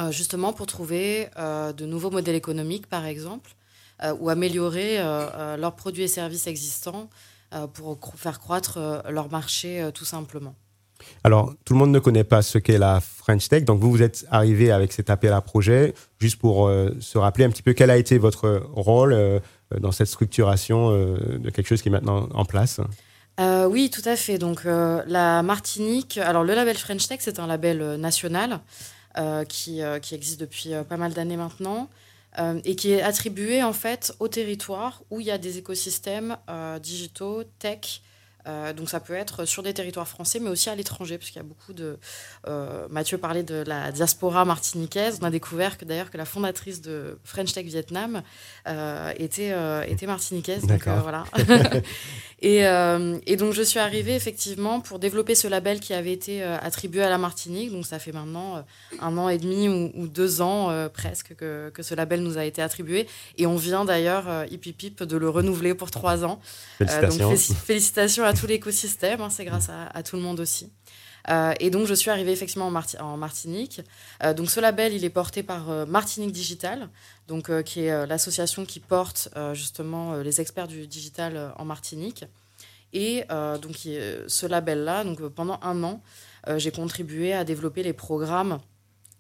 justement 0.09 0.55
pour 0.55 0.67
trouver 0.67 1.29
de 1.37 1.85
nouveaux 1.85 2.11
modèles 2.11 2.35
économiques, 2.35 2.87
par 2.87 3.05
exemple, 3.05 3.55
ou 4.21 4.31
améliorer 4.31 4.97
leurs 5.59 5.77
produits 5.77 6.05
et 6.05 6.09
services 6.09 6.47
existants 6.47 7.11
pour 7.75 8.01
faire 8.17 8.41
croître 8.41 9.03
leur 9.07 9.31
marché 9.31 9.91
tout 9.93 10.07
simplement. 10.07 10.55
Alors, 11.25 11.55
tout 11.65 11.75
le 11.75 11.79
monde 11.79 11.91
ne 11.91 11.99
connaît 11.99 12.25
pas 12.25 12.43
ce 12.43 12.59
qu'est 12.59 12.79
la 12.79 13.01
French 13.01 13.49
Tech. 13.49 13.65
Donc, 13.65 13.81
vous, 13.81 13.91
vous 13.91 14.03
êtes 14.03 14.27
arrivé 14.31 14.71
avec 14.71 14.93
cet 14.93 15.11
appel 15.11 15.33
à 15.33 15.41
projet, 15.41 15.95
juste 16.19 16.37
pour 16.37 16.67
euh, 16.67 16.97
se 17.01 17.19
rappeler 17.19 17.45
un 17.45 17.51
petit 17.51 17.63
peu 17.63 17.73
quel 17.73 17.91
a 17.91 17.97
été 17.97 18.19
votre 18.19 18.63
rôle 18.73 19.13
euh, 19.13 19.39
dans 19.79 19.93
cette 19.93 20.09
structuration 20.09 20.91
euh, 20.91 21.39
de 21.39 21.51
quelque 21.51 21.67
chose 21.67 21.83
qui 21.83 21.89
est 21.89 21.93
maintenant 21.93 22.29
en 22.35 22.45
place. 22.45 22.81
oui, 23.39 23.91
tout 23.91 24.07
à 24.07 24.17
fait. 24.17 24.39
Donc, 24.39 24.65
la 24.65 25.43
Martinique, 25.43 26.19
alors 26.19 26.45
le 26.45 26.55
label 26.55 26.77
French 26.77 27.07
Tech, 27.09 27.21
c'est 27.23 27.39
un 27.39 27.47
label 27.47 27.97
national 27.97 28.61
qui, 29.49 29.81
qui, 30.03 30.15
existe 30.15 30.41
depuis 30.41 30.73
pas 30.89 30.99
mal 30.99 31.15
d'années 31.15 31.39
maintenant. 31.39 31.89
et 32.65 32.77
qui 32.77 32.93
est 32.93 33.01
attribué 33.01 33.63
en 33.63 33.73
fait 33.73 34.13
au 34.21 34.29
territoire 34.29 35.03
où 35.11 35.21
il 35.21 35.27
y 35.27 35.31
a 35.31 35.39
des 35.39 35.57
écosystèmes 35.57 36.37
digitaux, 36.83 37.45
tech, 37.59 38.03
euh, 38.47 38.73
donc 38.73 38.89
ça 38.89 39.01
peut 39.01 39.15
être 39.15 39.45
sur 39.45 39.63
des 39.63 39.75
territoires 39.75 40.09
français, 40.09 40.41
mais 40.41 40.51
aussi 40.51 40.71
à 40.71 40.75
l'étranger, 40.75 41.19
parce 41.19 41.31
qu'il 41.31 41.41
y 41.41 41.45
a 41.45 41.49
beaucoup 41.49 41.73
de... 41.73 41.99
Euh, 42.47 42.87
Mathieu 42.91 43.19
parlait 43.19 43.43
de 43.43 43.63
la 43.67 43.93
diaspora 43.93 44.45
martiniquaise. 44.45 45.19
On 45.21 45.25
a 45.25 45.31
découvert 45.31 45.79
que 45.79 45.85
d'ailleurs 45.85 46.11
que 46.11 46.19
la 46.19 46.25
fondatrice 46.25 46.81
de 46.81 47.19
French 47.25 47.53
Tech 47.53 47.67
Vietnam 47.67 48.23
euh, 48.67 49.13
était, 49.17 49.55
était 49.89 50.07
martiniquaise. 50.07 50.67
Donc, 50.67 50.87
voilà. 50.87 51.25
et, 52.43 52.61
et, 53.27 53.37
donc 53.37 53.53
je 53.53 53.63
suis 53.63 53.79
arrivée 53.79 54.15
effectivement 54.15 54.81
pour 54.81 54.99
développer 54.99 55.35
ce 55.35 55.49
label 55.49 55.81
qui 55.81 55.93
avait 55.93 56.13
été 56.13 56.43
attribué 56.43 57.03
à 57.03 57.11
la 57.11 57.19
Martinique. 57.19 57.71
Donc 57.71 57.87
ça 57.87 57.99
fait 57.99 58.13
maintenant 58.13 58.65
un 59.01 59.19
an 59.19 59.29
et 59.29 59.39
demi 59.39 59.69
ou, 59.69 60.09
deux 60.09 60.41
ans 60.41 60.89
presque 60.93 61.35
que, 61.37 61.71
que, 61.71 61.83
ce 61.83 61.95
label 61.95 62.23
nous 62.23 62.39
a 62.39 62.45
été 62.45 62.63
attribué. 62.63 63.07
Et 63.37 63.47
on 63.47 63.57
vient 63.57 63.85
d'ailleurs, 63.85 64.47
hip 64.51 64.67
hip 64.67 64.83
hip, 64.83 65.03
de 65.03 65.17
le 65.17 65.29
renouveler 65.29 65.75
pour 65.75 65.91
trois 65.91 66.25
ans. 66.25 66.41
Félicitations. 66.79 67.31
donc 67.31 67.39
félicitations 67.39 68.25
à 68.25 68.30
tout 68.33 68.47
l'écosystème, 68.47 69.21
hein, 69.21 69.31
c'est 69.31 69.45
grâce 69.45 69.71
à, 69.71 70.03
tout 70.03 70.17
le 70.17 70.23
monde 70.23 70.41
aussi. 70.41 70.73
Euh, 71.29 71.53
et 71.61 71.71
donc, 71.71 71.87
je 71.87 71.95
suis 71.95 72.11
arrivée 72.11 72.33
effectivement 72.33 72.67
en, 72.67 73.17
Martinique. 73.17 73.83
Euh, 74.23 74.35
donc, 74.35 74.51
ce 74.51 74.61
label, 74.61 74.93
il 74.95 75.05
est 75.05 75.11
porté 75.11 75.43
par 75.43 75.71
euh, 75.71 75.87
Martinique 75.87 76.33
Digital, 76.33 76.89
donc, 77.29 77.63
qui 77.65 77.85
est 77.85 78.07
l'association 78.07 78.65
qui 78.65 78.81
porte 78.81 79.29
justement 79.53 80.17
les 80.17 80.41
experts 80.41 80.67
du 80.67 80.87
digital 80.87 81.55
en 81.57 81.65
Martinique. 81.65 82.25
Et 82.93 83.25
donc, 83.63 83.77
ce 83.77 84.47
label-là, 84.47 85.05
pendant 85.37 85.61
un 85.63 85.85
an, 85.85 86.03
j'ai 86.57 86.73
contribué 86.73 87.33
à 87.33 87.45
développer 87.45 87.85
les 87.85 87.93
programmes, 87.93 88.59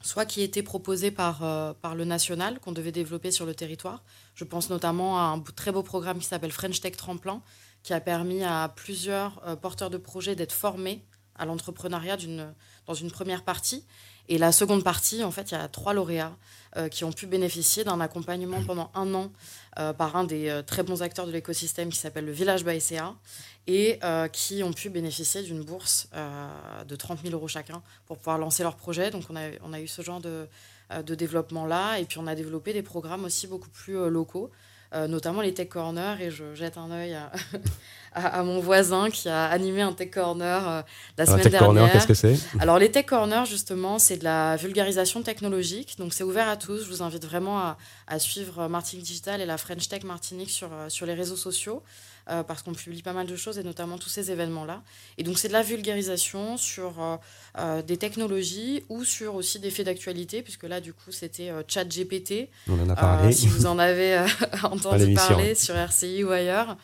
soit 0.02 0.24
qui 0.24 0.42
étaient 0.42 0.64
proposés 0.64 1.12
par, 1.12 1.76
par 1.76 1.94
le 1.94 2.04
national, 2.04 2.58
qu'on 2.58 2.72
devait 2.72 2.90
développer 2.90 3.30
sur 3.30 3.46
le 3.46 3.54
territoire. 3.54 4.02
Je 4.34 4.42
pense 4.42 4.70
notamment 4.70 5.20
à 5.20 5.22
un 5.22 5.38
très 5.38 5.70
beau 5.70 5.84
programme 5.84 6.18
qui 6.18 6.26
s'appelle 6.26 6.50
French 6.50 6.80
Tech 6.80 6.96
Tremplin, 6.96 7.42
qui 7.82 7.92
a 7.92 8.00
permis 8.00 8.44
à 8.44 8.72
plusieurs 8.74 9.40
euh, 9.46 9.56
porteurs 9.56 9.90
de 9.90 9.96
projets 9.96 10.36
d'être 10.36 10.52
formés 10.52 11.02
à 11.34 11.46
l'entrepreneuriat 11.46 12.18
dans 12.86 12.94
une 12.94 13.10
première 13.10 13.44
partie. 13.44 13.84
Et 14.28 14.36
la 14.36 14.52
seconde 14.52 14.84
partie, 14.84 15.24
en 15.24 15.30
fait, 15.30 15.50
il 15.50 15.54
y 15.54 15.56
a 15.56 15.66
trois 15.68 15.94
lauréats 15.94 16.36
euh, 16.76 16.88
qui 16.88 17.02
ont 17.02 17.12
pu 17.12 17.26
bénéficier 17.26 17.82
d'un 17.82 17.98
accompagnement 18.00 18.62
pendant 18.62 18.90
un 18.94 19.12
an 19.14 19.32
euh, 19.78 19.92
par 19.94 20.16
un 20.16 20.24
des 20.24 20.60
très 20.66 20.82
bons 20.82 21.02
acteurs 21.02 21.26
de 21.26 21.32
l'écosystème 21.32 21.88
qui 21.88 21.96
s'appelle 21.96 22.26
le 22.26 22.32
Village 22.32 22.62
Baïséa 22.62 23.14
et 23.66 23.98
qui 24.32 24.62
ont 24.62 24.72
pu 24.72 24.90
bénéficier 24.90 25.42
d'une 25.42 25.62
bourse 25.62 26.08
de 26.86 26.96
30 26.96 27.20
000 27.22 27.34
euros 27.34 27.46
chacun 27.46 27.82
pour 28.06 28.18
pouvoir 28.18 28.38
lancer 28.38 28.62
leur 28.62 28.76
projet. 28.76 29.10
Donc 29.10 29.24
on 29.30 29.36
a, 29.36 29.50
on 29.62 29.72
a 29.72 29.80
eu 29.80 29.86
ce 29.86 30.02
genre 30.02 30.20
de, 30.20 30.48
de 30.90 31.14
développement-là. 31.14 31.98
Et 32.00 32.04
puis 32.04 32.18
on 32.18 32.26
a 32.26 32.34
développé 32.34 32.72
des 32.72 32.82
programmes 32.82 33.24
aussi 33.24 33.46
beaucoup 33.46 33.70
plus 33.70 34.08
locaux. 34.10 34.50
Euh, 34.92 35.06
notamment 35.06 35.40
les 35.40 35.54
Tech 35.54 35.68
Corner, 35.68 36.20
et 36.20 36.32
je 36.32 36.52
jette 36.56 36.76
un 36.76 36.90
œil 36.90 37.16
à, 38.12 38.42
mon 38.42 38.58
voisin 38.58 39.08
qui 39.08 39.28
a 39.28 39.44
animé 39.44 39.82
un 39.82 39.92
Tech 39.92 40.10
Corner 40.10 40.68
euh, 40.68 40.82
la 41.16 41.26
semaine 41.26 41.42
tech 41.42 41.58
Corner, 41.60 41.92
qu'est-ce 41.92 42.08
que 42.08 42.14
c'est? 42.14 42.36
Alors 42.58 42.76
les 42.76 42.90
Tech 42.90 43.06
Corner, 43.06 43.44
justement, 43.44 44.00
c'est 44.00 44.16
de 44.16 44.24
la 44.24 44.56
vulgarisation 44.56 45.22
technologique, 45.22 45.96
donc 45.98 46.12
c'est 46.12 46.24
ouvert 46.24 46.48
à 46.48 46.56
tous. 46.56 46.82
Je 46.82 46.88
vous 46.88 47.02
invite 47.04 47.24
vraiment 47.24 47.60
à, 47.60 47.78
à 48.08 48.18
suivre 48.18 48.66
Martinique 48.66 49.04
Digital 49.04 49.40
et 49.40 49.46
la 49.46 49.58
French 49.58 49.86
Tech 49.88 50.02
Martinique 50.02 50.50
sur, 50.50 50.72
euh, 50.72 50.88
sur 50.88 51.06
les 51.06 51.14
réseaux 51.14 51.36
sociaux. 51.36 51.84
Euh, 52.30 52.44
parce 52.44 52.62
qu'on 52.62 52.74
publie 52.74 53.02
pas 53.02 53.12
mal 53.12 53.26
de 53.26 53.34
choses 53.34 53.58
et 53.58 53.64
notamment 53.64 53.98
tous 53.98 54.08
ces 54.08 54.30
événements-là. 54.30 54.82
Et 55.18 55.24
donc 55.24 55.36
c'est 55.36 55.48
de 55.48 55.52
la 55.52 55.62
vulgarisation 55.62 56.56
sur 56.56 57.02
euh, 57.02 57.16
euh, 57.58 57.82
des 57.82 57.96
technologies 57.96 58.84
ou 58.88 59.02
sur 59.02 59.34
aussi 59.34 59.58
des 59.58 59.70
faits 59.70 59.86
d'actualité, 59.86 60.40
puisque 60.42 60.62
là 60.62 60.80
du 60.80 60.92
coup 60.92 61.10
c'était 61.10 61.50
chat 61.66 61.84
GPT. 61.84 62.48
On 62.68 62.80
en 62.80 62.88
a 62.88 62.94
parlé. 62.94 63.32
si 63.32 63.48
vous 63.48 63.66
en 63.66 63.80
avez 63.80 64.24
entendu 64.62 65.12
parler 65.14 65.56
sur 65.56 65.74
RCI 65.74 66.22
ou 66.22 66.30
ailleurs. 66.30 66.76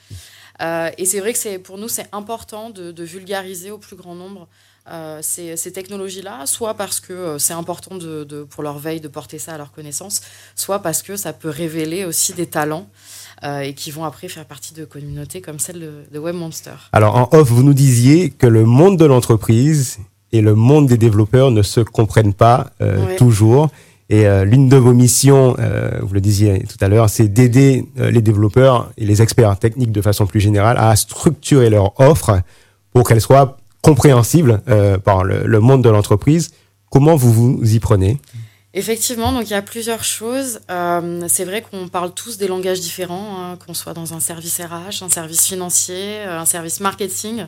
et 0.61 1.05
c'est 1.05 1.21
vrai 1.21 1.33
que 1.33 1.59
pour 1.59 1.79
nous 1.79 1.89
c'est 1.89 2.09
important 2.11 2.71
de, 2.71 2.91
de, 2.91 3.05
vulgariser 3.05 3.71
au 3.71 3.79
plus 3.79 3.95
grand 3.95 4.17
nombre 4.17 4.49
ces, 5.21 5.57
ces 5.57 5.73
technologies-là, 5.73 6.47
soit 6.47 6.75
parce 6.75 6.99
que 6.99 7.39
c'est 7.39 7.55
important 7.55 7.97
de, 7.97 8.25
de, 8.25 8.43
pour 8.43 8.65
leur 8.65 8.79
veille 8.79 9.01
de 9.01 9.09
porter 9.09 9.39
ça 9.39 9.55
à 9.55 9.59
leur 9.59 9.71
connaissance, 9.71 10.23
soit 10.57 10.81
parce 10.81 11.03
que 11.03 11.17
ça 11.17 11.33
peut 11.33 11.51
révéler 11.51 12.05
aussi 12.05 12.33
des 12.33 12.47
talents. 12.47 12.89
Euh, 13.45 13.61
et 13.61 13.75
qui 13.75 13.91
vont 13.91 14.05
après 14.05 14.29
faire 14.29 14.47
partie 14.47 14.73
de 14.73 14.87
communautés 14.87 15.43
comme 15.43 15.59
celle 15.59 15.91
de, 16.11 16.19
WebMonster. 16.19 16.89
Alors 16.95 17.17
en 17.17 17.29
off, 17.33 17.51
vous 17.51 17.63
nous 17.63 17.75
disiez 17.75 18.31
que 18.31 18.47
le 18.47 18.65
monde 18.65 18.97
de 18.97 19.05
l'entreprise 19.05 19.99
et 20.33 20.41
le 20.41 20.55
monde 20.55 20.87
des 20.87 20.97
développeurs 20.97 21.51
ne 21.51 21.61
se 21.61 21.81
comprennent 21.81 22.33
pas 22.33 22.71
euh, 22.81 23.15
toujours. 23.19 23.69
Et 24.09 24.27
euh, 24.27 24.47
l'une 24.47 24.71
de 24.71 24.79
vos 24.79 24.95
missions, 24.95 25.55
vous 26.01 26.15
le 26.15 26.21
disiez 26.23 26.65
tout 26.65 26.83
à 26.83 26.89
l'heure, 26.89 27.11
c'est 27.11 27.29
d'aider 27.29 27.87
les 27.97 28.23
développeurs 28.23 28.91
et 28.97 29.05
les 29.05 29.21
experts 29.21 29.59
techniques 29.59 29.93
de 29.93 30.01
façon 30.01 30.27
plus 30.27 30.41
générale 30.41 30.79
à 30.79 30.97
structurer 30.97 31.69
leur 31.69 32.01
offre 32.01 32.41
pour 32.95 33.07
qu'elle 33.07 33.21
soit 33.21 33.59
compréhensible 33.83 34.63
par 35.05 35.25
le, 35.25 35.47
le, 35.47 35.61
monde 35.61 35.85
de 35.85 35.91
l'entreprise. 35.91 36.53
Comment 36.91 37.17
vous 37.17 37.33
vous 37.33 37.75
y 37.75 37.81
prenez? 37.81 38.19
Effectivement, 38.79 39.33
donc 39.33 39.45
il 39.45 39.53
y 39.53 39.55
a 39.55 39.63
plusieurs 39.63 40.05
choses. 40.05 40.61
Euh, 40.71 41.25
c'est 41.29 41.47
vrai 41.47 41.63
qu'on 41.63 41.89
parle 41.89 42.13
tous 42.13 42.37
des 42.37 42.47
langages 42.47 42.79
différents, 42.79 43.41
hein, 43.41 43.57
qu'on 43.57 43.73
soit 43.73 43.95
dans 43.95 44.13
un 44.13 44.21
service 44.21 44.61
RH, 44.61 45.03
un 45.03 45.09
service 45.09 45.47
financier, 45.47 46.19
euh, 46.19 46.39
un 46.39 46.45
service 46.45 46.81
marketing. 46.81 47.47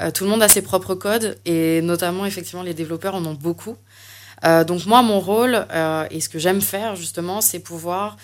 Euh, 0.00 0.10
tout 0.10 0.24
le 0.24 0.30
monde 0.30 0.42
a 0.42 0.48
ses 0.48 0.62
propres 0.62 0.94
codes 0.94 1.38
et 1.44 1.82
notamment, 1.82 2.24
effectivement, 2.24 2.62
les 2.62 2.72
développeurs 2.72 3.14
en 3.14 3.26
ont 3.26 3.34
beaucoup. 3.34 3.76
donc 4.42 4.86
moi, 4.86 5.02
mon 5.02 5.20
rôle 5.20 5.66
et 6.10 6.18
ce 6.18 6.30
que 6.30 6.38
j'aime 6.38 6.62
faire 6.62 6.96
justement, 6.96 7.42
c'est 7.42 7.58
pouvoir 7.58 8.16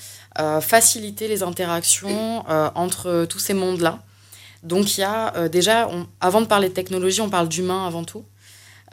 faciliter 0.62 1.28
les 1.28 1.42
interactions 1.42 2.42
entre 2.74 3.26
tous 3.26 3.38
ces 3.38 3.52
mondes-là. 3.52 3.98
Donc 4.62 4.96
il 4.96 5.02
y 5.02 5.04
a 5.04 5.48
déjà, 5.50 5.90
avant 6.22 6.40
de 6.40 6.46
parler 6.46 6.70
de 6.70 6.74
technologie, 6.74 7.20
on 7.20 7.28
parle 7.28 7.48
d'humain 7.48 7.86
avant 7.86 8.04
tout. 8.04 8.24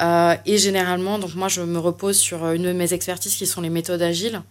Euh, 0.02 0.36
et 0.46 0.58
généralement, 0.58 1.20
donc 1.20 1.36
moi, 1.36 1.48
je 1.48 1.62
me 1.62 1.78
repose 1.78 2.18
sur 2.18 2.50
une 2.52 2.64
de 2.64 2.74
mes 2.74 2.94
expertises 2.94 3.36
qui 3.36 3.46
sont 3.46 3.62
les 3.62 3.70
méthodes 3.70 4.02
agiles 4.02 4.42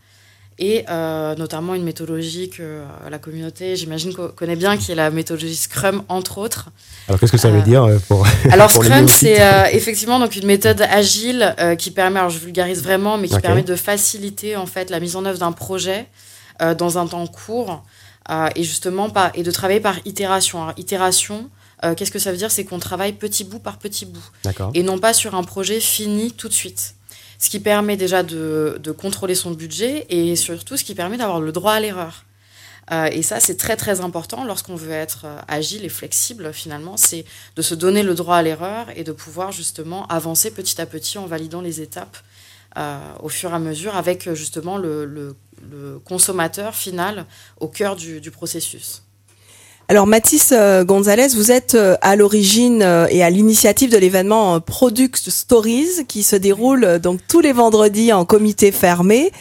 et 0.59 0.85
euh, 0.91 1.35
notamment 1.37 1.75
une 1.75 1.83
méthodologie 1.83 2.51
que 2.51 2.63
euh, 2.63 2.85
la 3.11 3.19
communauté, 3.19 3.75
j'imagine, 3.75 4.13
connaît 4.13 4.55
bien, 4.55 4.77
qui 4.77 4.93
est 4.93 4.95
la 4.95 5.11
méthodologie 5.11 5.57
Scrum, 5.57 6.03
entre 6.09 6.39
autres. 6.39 6.69
Alors, 7.09 7.19
qu'est-ce 7.19 7.33
que 7.33 7.39
ça 7.39 7.51
veut 7.51 7.63
dire 7.63 7.89
pour 8.07 8.27
Alors, 8.51 8.71
Scrum, 8.71 9.09
c'est 9.09 9.41
effectivement 9.73 10.21
donc 10.21 10.37
une 10.37 10.47
méthode 10.47 10.83
agile 10.83 11.55
qui 11.79 11.91
permet, 11.91 12.21
alors 12.21 12.31
je 12.31 12.39
vulgarise 12.39 12.83
vraiment, 12.83 13.19
mais 13.19 13.29
qui 13.29 13.41
permet 13.41 13.63
de 13.63 13.77
faciliter 13.77 14.57
en 14.57 14.67
fait 14.67 14.91
la 14.91 15.01
mise 15.01 15.17
en 15.17 15.25
œuvre 15.25 15.39
d'un 15.39 15.53
projet 15.53 16.07
dans 16.79 16.99
un 16.99 17.07
temps 17.07 17.27
court 17.27 17.83
et 18.55 18.63
justement 18.63 19.09
et 19.35 19.43
de 19.43 19.51
travailler 19.51 19.81
par 19.81 19.97
itération. 20.05 20.63
Alors, 20.63 20.75
itération, 20.77 21.49
euh, 21.85 21.95
qu'est-ce 21.95 22.11
que 22.11 22.19
ça 22.19 22.31
veut 22.31 22.37
dire? 22.39 22.51
C'est 22.51 22.65
qu'on 22.65 22.79
travaille 22.79 23.13
petit 23.13 23.45
bout 23.45 23.59
par 23.59 23.79
petit 23.79 24.07
bout. 24.07 24.25
Et 24.75 24.83
non 24.83 24.99
pas 24.99 25.13
sur 25.13 25.35
un 25.35 25.45
projet 25.45 25.81
fini 25.81 26.33
tout 26.33 26.49
de 26.49 26.55
suite. 26.55 26.95
Ce 27.39 27.51
qui 27.51 27.59
permet 27.59 27.97
déjà 27.97 28.23
de, 28.23 28.79
de 28.81 28.93
contrôler 28.93 29.35
son 29.35 29.51
budget 29.51 30.07
et 30.11 30.37
surtout 30.37 30.77
ce 30.77 30.85
qui 30.85 30.95
permet 30.95 31.17
d'avoir 31.17 31.41
le 31.41 31.51
droit 31.53 31.73
à 31.73 31.81
l'erreur. 31.81 32.25
Euh, 32.91 33.07
et 33.13 33.23
ça, 33.23 33.39
c'est 33.41 33.57
très 33.57 33.77
très 33.77 34.01
important 34.01 34.45
lorsqu'on 34.45 34.75
veut 34.77 34.91
être 34.91 35.23
euh, 35.25 35.39
agile 35.49 35.85
et 35.85 35.89
flexible 35.89 36.53
finalement, 36.53 36.97
c'est 36.97 37.25
de 37.57 37.63
se 37.63 37.75
donner 37.75 38.03
le 38.03 38.15
droit 38.15 38.37
à 38.37 38.43
l'erreur 38.43 38.87
et 38.97 39.05
de 39.05 39.13
pouvoir 39.13 39.51
justement 39.53 40.07
avancer 40.09 40.51
petit 40.51 40.81
à 40.81 40.87
petit 40.87 41.17
en 41.19 41.27
validant 41.27 41.61
les 41.61 41.81
étapes 41.81 42.17
euh, 42.77 42.99
au 43.23 43.29
fur 43.29 43.51
et 43.51 43.55
à 43.55 43.59
mesure 43.61 43.97
avec 43.97 44.33
justement 44.35 44.79
le, 44.79 45.05
le- 45.05 45.37
le 45.71 46.01
consommateur 46.01 46.75
final 46.75 47.25
au 47.61 47.69
cœur 47.69 47.95
du, 47.95 48.21
du 48.21 48.33
processus. 48.33 49.03
Alors 49.89 50.07
Mathis 50.07 50.53
euh, 50.53 50.85
Gonzalez, 50.85 51.29
vous 51.35 51.51
êtes 51.51 51.75
euh, 51.75 51.97
à 52.01 52.17
l'origine 52.17 52.83
euh, 52.83 53.07
et 53.11 53.23
à 53.23 53.31
l'initiative 53.31 53.91
de 53.91 53.99
l'événement 53.99 54.61
Product 54.61 55.29
Stories 55.29 56.07
qui 56.07 56.23
se 56.23 56.37
déroule 56.37 56.99
donc 56.99 57.21
tous 57.29 57.41
les 57.41 57.53
vendredis 57.53 58.13
en 58.13 58.25
comité 58.25 58.73
fermé. 58.73 59.33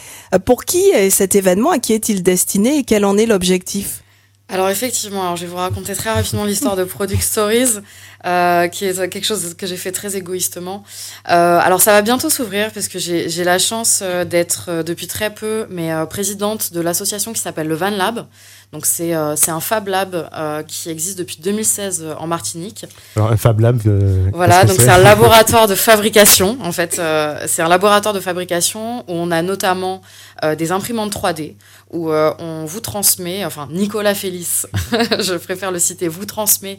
Pour 0.44 0.64
qui 0.64 0.88
est 0.90 1.10
cet 1.10 1.36
événement? 1.36 1.70
À 1.70 1.78
qui 1.78 1.92
est-il 1.92 2.22
destiné? 2.22 2.78
Et 2.78 2.82
quel 2.82 3.04
en 3.04 3.16
est 3.16 3.26
l'objectif? 3.26 4.02
Alors 4.48 4.68
effectivement, 4.68 5.34
je 5.34 5.42
vais 5.42 5.50
vous 5.50 5.56
raconter 5.56 5.94
très 5.94 6.10
rapidement 6.10 6.44
l'histoire 6.44 6.76
de 6.76 6.84
Product 6.84 7.22
Stories, 7.22 7.80
euh, 8.26 8.68
qui 8.68 8.84
est 8.84 9.08
quelque 9.08 9.24
chose 9.24 9.54
que 9.54 9.66
j'ai 9.66 9.76
fait 9.76 9.92
très 9.92 10.16
égoïstement. 10.16 10.84
Euh, 11.30 11.58
alors 11.60 11.80
ça 11.80 11.92
va 11.92 12.02
bientôt 12.02 12.30
s'ouvrir 12.30 12.70
parce 12.72 12.88
que 12.88 12.98
j'ai 12.98 13.44
la 13.44 13.58
chance 13.58 14.00
euh, 14.02 14.24
d'être 14.24 14.66
euh, 14.68 14.82
depuis 14.82 15.06
très 15.06 15.30
peu, 15.30 15.66
mais 15.70 15.92
euh, 15.92 16.06
présidente 16.06 16.72
de 16.72 16.80
l'association 16.80 17.32
qui 17.32 17.40
s'appelle 17.40 17.68
le 17.68 17.74
Van 17.74 17.90
Lab. 17.90 18.26
Donc 18.72 18.86
c'est 18.86 19.14
euh, 19.14 19.36
c'est 19.36 19.50
un 19.50 19.60
Fab 19.60 19.86
Lab 19.88 20.28
euh, 20.34 20.62
qui 20.62 20.88
existe 20.88 21.18
depuis 21.18 21.36
2016 21.42 22.02
euh, 22.04 22.14
en 22.18 22.26
Martinique. 22.26 22.86
Alors, 23.16 23.30
un 23.32 23.36
Fab 23.36 23.60
Lab. 23.60 23.80
euh, 23.86 24.30
Voilà, 24.32 24.64
donc 24.64 24.80
c'est 24.80 24.88
un 24.88 24.96
laboratoire 25.12 25.68
de 25.68 25.74
fabrication. 25.74 26.56
En 26.62 26.72
fait, 26.72 26.98
euh, 26.98 27.44
c'est 27.46 27.60
un 27.60 27.68
laboratoire 27.68 28.14
de 28.14 28.20
fabrication 28.20 29.00
où 29.00 29.04
on 29.08 29.30
a 29.30 29.42
notamment 29.42 30.00
euh, 30.42 30.54
des 30.54 30.72
imprimantes 30.72 31.12
3D 31.14 31.54
où 31.90 32.10
euh, 32.10 32.32
on 32.38 32.64
vous 32.64 32.80
transmet, 32.80 33.44
enfin 33.44 33.68
Nicolas 33.70 34.14
Félix, 34.14 34.66
je 35.20 35.34
préfère 35.34 35.70
le 35.70 35.78
citer, 35.78 36.08
vous 36.08 36.24
transmet 36.24 36.78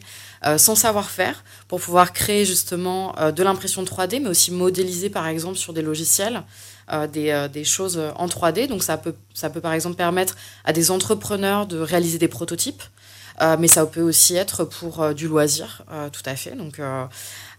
son 0.58 0.76
savoir-faire 0.76 1.44
pour 1.68 1.80
pouvoir 1.80 2.14
créer 2.14 2.46
justement 2.46 3.18
euh, 3.18 3.32
de 3.32 3.44
l'impression 3.44 3.84
3D, 3.84 4.22
mais 4.22 4.30
aussi 4.30 4.52
modéliser 4.52 5.10
par 5.10 5.28
exemple 5.28 5.58
sur 5.58 5.74
des 5.74 5.82
logiciels 5.82 6.44
euh, 6.92 7.08
des, 7.08 7.30
euh, 7.30 7.48
des 7.48 7.64
choses 7.64 8.00
en 8.16 8.28
3D. 8.28 8.68
Donc 8.68 8.84
ça 8.84 8.98
peut, 8.98 9.16
ça 9.34 9.50
peut 9.50 9.62
par 9.62 9.74
exemple 9.74 9.96
permettre 9.96 10.36
à 10.66 10.74
des 10.74 10.92
entrepreneurs 10.92 11.66
de 11.66 11.80
réaliser 11.80 12.18
des 12.18 12.28
prototypes. 12.28 12.84
Euh, 13.42 13.58
mais 13.60 13.68
ça 13.68 13.86
peut 13.86 14.02
aussi 14.02 14.36
être 14.36 14.64
pour 14.64 15.02
euh, 15.02 15.14
du 15.14 15.28
loisir, 15.28 15.84
euh, 15.92 16.10
tout 16.10 16.22
à 16.26 16.36
fait. 16.36 16.56
Donc, 16.56 16.80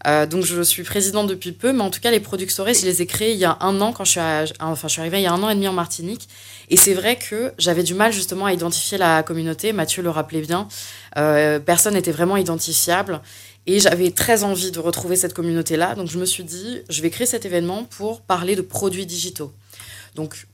euh, 0.06 0.26
donc 0.26 0.44
je 0.44 0.62
suis 0.62 0.82
présidente 0.82 1.28
depuis 1.28 1.52
peu, 1.52 1.72
mais 1.72 1.82
en 1.82 1.90
tout 1.90 2.00
cas 2.00 2.10
les 2.10 2.20
Product 2.20 2.50
Stories, 2.50 2.74
je 2.74 2.84
les 2.86 3.02
ai 3.02 3.06
créés 3.06 3.32
il 3.32 3.38
y 3.38 3.44
a 3.44 3.56
un 3.60 3.80
an 3.80 3.92
quand 3.92 4.04
je 4.04 4.10
suis, 4.12 4.20
à- 4.20 4.44
enfin 4.60 4.88
je 4.88 4.92
suis 4.92 5.00
arrivée 5.00 5.18
il 5.18 5.22
y 5.24 5.26
a 5.26 5.32
un 5.32 5.42
an 5.42 5.48
et 5.50 5.54
demi 5.54 5.68
en 5.68 5.72
Martinique. 5.72 6.28
Et 6.70 6.76
c'est 6.76 6.94
vrai 6.94 7.16
que 7.16 7.52
j'avais 7.58 7.82
du 7.82 7.94
mal 7.94 8.12
justement 8.12 8.46
à 8.46 8.52
identifier 8.52 8.96
la 8.98 9.22
communauté. 9.22 9.72
Mathieu 9.72 10.02
le 10.02 10.10
rappelait 10.10 10.40
bien, 10.40 10.68
euh, 11.18 11.58
personne 11.58 11.94
n'était 11.94 12.12
vraiment 12.12 12.36
identifiable. 12.36 13.20
Et 13.66 13.80
j'avais 13.80 14.10
très 14.10 14.44
envie 14.44 14.70
de 14.72 14.78
retrouver 14.78 15.16
cette 15.16 15.32
communauté-là. 15.32 15.94
Donc 15.94 16.10
je 16.10 16.18
me 16.18 16.26
suis 16.26 16.44
dit, 16.44 16.80
je 16.90 17.00
vais 17.00 17.08
créer 17.08 17.26
cet 17.26 17.46
événement 17.46 17.84
pour 17.84 18.20
parler 18.20 18.56
de 18.56 18.62
produits 18.62 19.06
digitaux. 19.06 19.52
Donc 20.14 20.46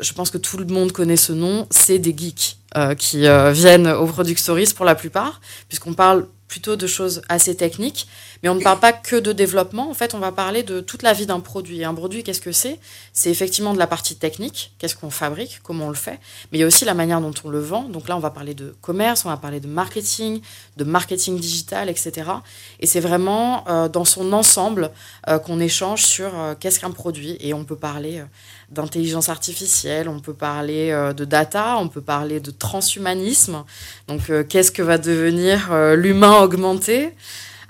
je 0.00 0.12
pense 0.12 0.30
que 0.30 0.38
tout 0.38 0.56
le 0.56 0.64
monde 0.64 0.92
connaît 0.92 1.16
ce 1.16 1.32
nom, 1.32 1.66
c'est 1.70 1.98
des 1.98 2.14
geeks 2.16 2.56
euh, 2.76 2.94
qui 2.94 3.26
viennent 3.52 3.88
au 3.88 4.06
Product 4.06 4.38
Stories 4.38 4.72
pour 4.74 4.84
la 4.84 4.94
plupart, 4.94 5.40
puisqu'on 5.68 5.94
parle 5.94 6.26
plutôt 6.54 6.76
de 6.76 6.86
choses 6.86 7.22
assez 7.28 7.56
techniques, 7.56 8.06
mais 8.44 8.48
on 8.48 8.54
ne 8.54 8.62
parle 8.62 8.78
pas 8.78 8.92
que 8.92 9.16
de 9.16 9.32
développement. 9.32 9.90
En 9.90 9.94
fait, 9.94 10.14
on 10.14 10.20
va 10.20 10.30
parler 10.30 10.62
de 10.62 10.78
toute 10.78 11.02
la 11.02 11.12
vie 11.12 11.26
d'un 11.26 11.40
produit. 11.40 11.82
Un 11.82 11.94
produit, 11.94 12.22
qu'est-ce 12.22 12.40
que 12.40 12.52
c'est? 12.52 12.78
C'est 13.12 13.28
effectivement 13.28 13.74
de 13.74 13.78
la 13.80 13.88
partie 13.88 14.14
technique, 14.14 14.72
qu'est-ce 14.78 14.94
qu'on 14.94 15.10
fabrique, 15.10 15.58
comment 15.64 15.86
on 15.86 15.88
le 15.88 15.96
fait, 15.96 16.20
mais 16.52 16.58
il 16.58 16.60
y 16.60 16.62
a 16.62 16.66
aussi 16.68 16.84
la 16.84 16.94
manière 16.94 17.20
dont 17.20 17.34
on 17.42 17.48
le 17.48 17.58
vend. 17.58 17.88
Donc 17.88 18.06
là, 18.06 18.16
on 18.16 18.20
va 18.20 18.30
parler 18.30 18.54
de 18.54 18.72
commerce, 18.82 19.24
on 19.24 19.30
va 19.30 19.36
parler 19.36 19.58
de 19.58 19.66
marketing, 19.66 20.42
de 20.76 20.84
marketing 20.84 21.40
digital, 21.40 21.88
etc. 21.88 22.30
Et 22.78 22.86
c'est 22.86 23.00
vraiment 23.00 23.66
euh, 23.66 23.88
dans 23.88 24.04
son 24.04 24.32
ensemble 24.32 24.92
euh, 25.28 25.40
qu'on 25.40 25.58
échange 25.58 26.02
sur 26.04 26.38
euh, 26.38 26.54
qu'est-ce 26.58 26.78
qu'un 26.78 26.92
produit. 26.92 27.36
Et 27.40 27.52
on 27.52 27.64
peut 27.64 27.74
parler 27.74 28.22
d'intelligence 28.70 29.28
artificielle, 29.28 30.08
on 30.08 30.20
peut 30.20 30.34
parler 30.34 30.90
de 31.16 31.24
data, 31.24 31.76
on 31.78 31.88
peut 31.88 32.00
parler 32.00 32.40
de 32.40 32.50
transhumanisme. 32.50 33.64
Donc, 34.08 34.30
qu'est-ce 34.48 34.72
que 34.72 34.82
va 34.82 34.98
devenir 34.98 35.72
l'humain 35.94 36.43
augmenté 36.44 37.12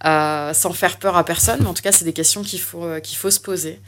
euh, 0.04 0.52
sans 0.52 0.74
faire 0.74 0.98
peur 0.98 1.16
à 1.16 1.24
personne, 1.24 1.60
mais 1.62 1.66
en 1.66 1.72
tout 1.72 1.80
cas, 1.82 1.90
c'est 1.90 2.04
des 2.04 2.12
questions 2.12 2.42
qu'il 2.42 2.60
faut, 2.60 2.84
euh, 2.84 3.00
faut 3.14 3.30
se 3.30 3.40
poser. 3.40 3.80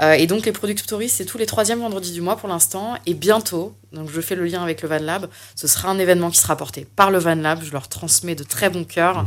Euh, 0.00 0.12
et 0.12 0.28
donc, 0.28 0.46
les 0.46 0.52
Product 0.52 0.78
Stories, 0.78 1.08
c'est 1.08 1.24
tous 1.24 1.36
les 1.36 1.46
troisièmes 1.46 1.80
vendredis 1.80 2.12
du 2.12 2.20
mois 2.20 2.36
pour 2.36 2.48
l'instant, 2.48 2.94
et 3.06 3.14
bientôt, 3.14 3.74
donc 3.92 4.08
je 4.08 4.20
fais 4.20 4.36
le 4.36 4.44
lien 4.44 4.62
avec 4.62 4.82
le 4.82 4.88
Van 4.88 5.00
Lab, 5.00 5.28
ce 5.56 5.66
sera 5.66 5.88
un 5.88 5.98
événement 5.98 6.30
qui 6.30 6.38
sera 6.38 6.56
porté 6.56 6.86
par 6.94 7.10
le 7.10 7.18
Van 7.18 7.34
Lab, 7.34 7.64
je 7.64 7.72
leur 7.72 7.88
transmets 7.88 8.36
de 8.36 8.44
très 8.44 8.70
bon 8.70 8.84
cœur, 8.84 9.26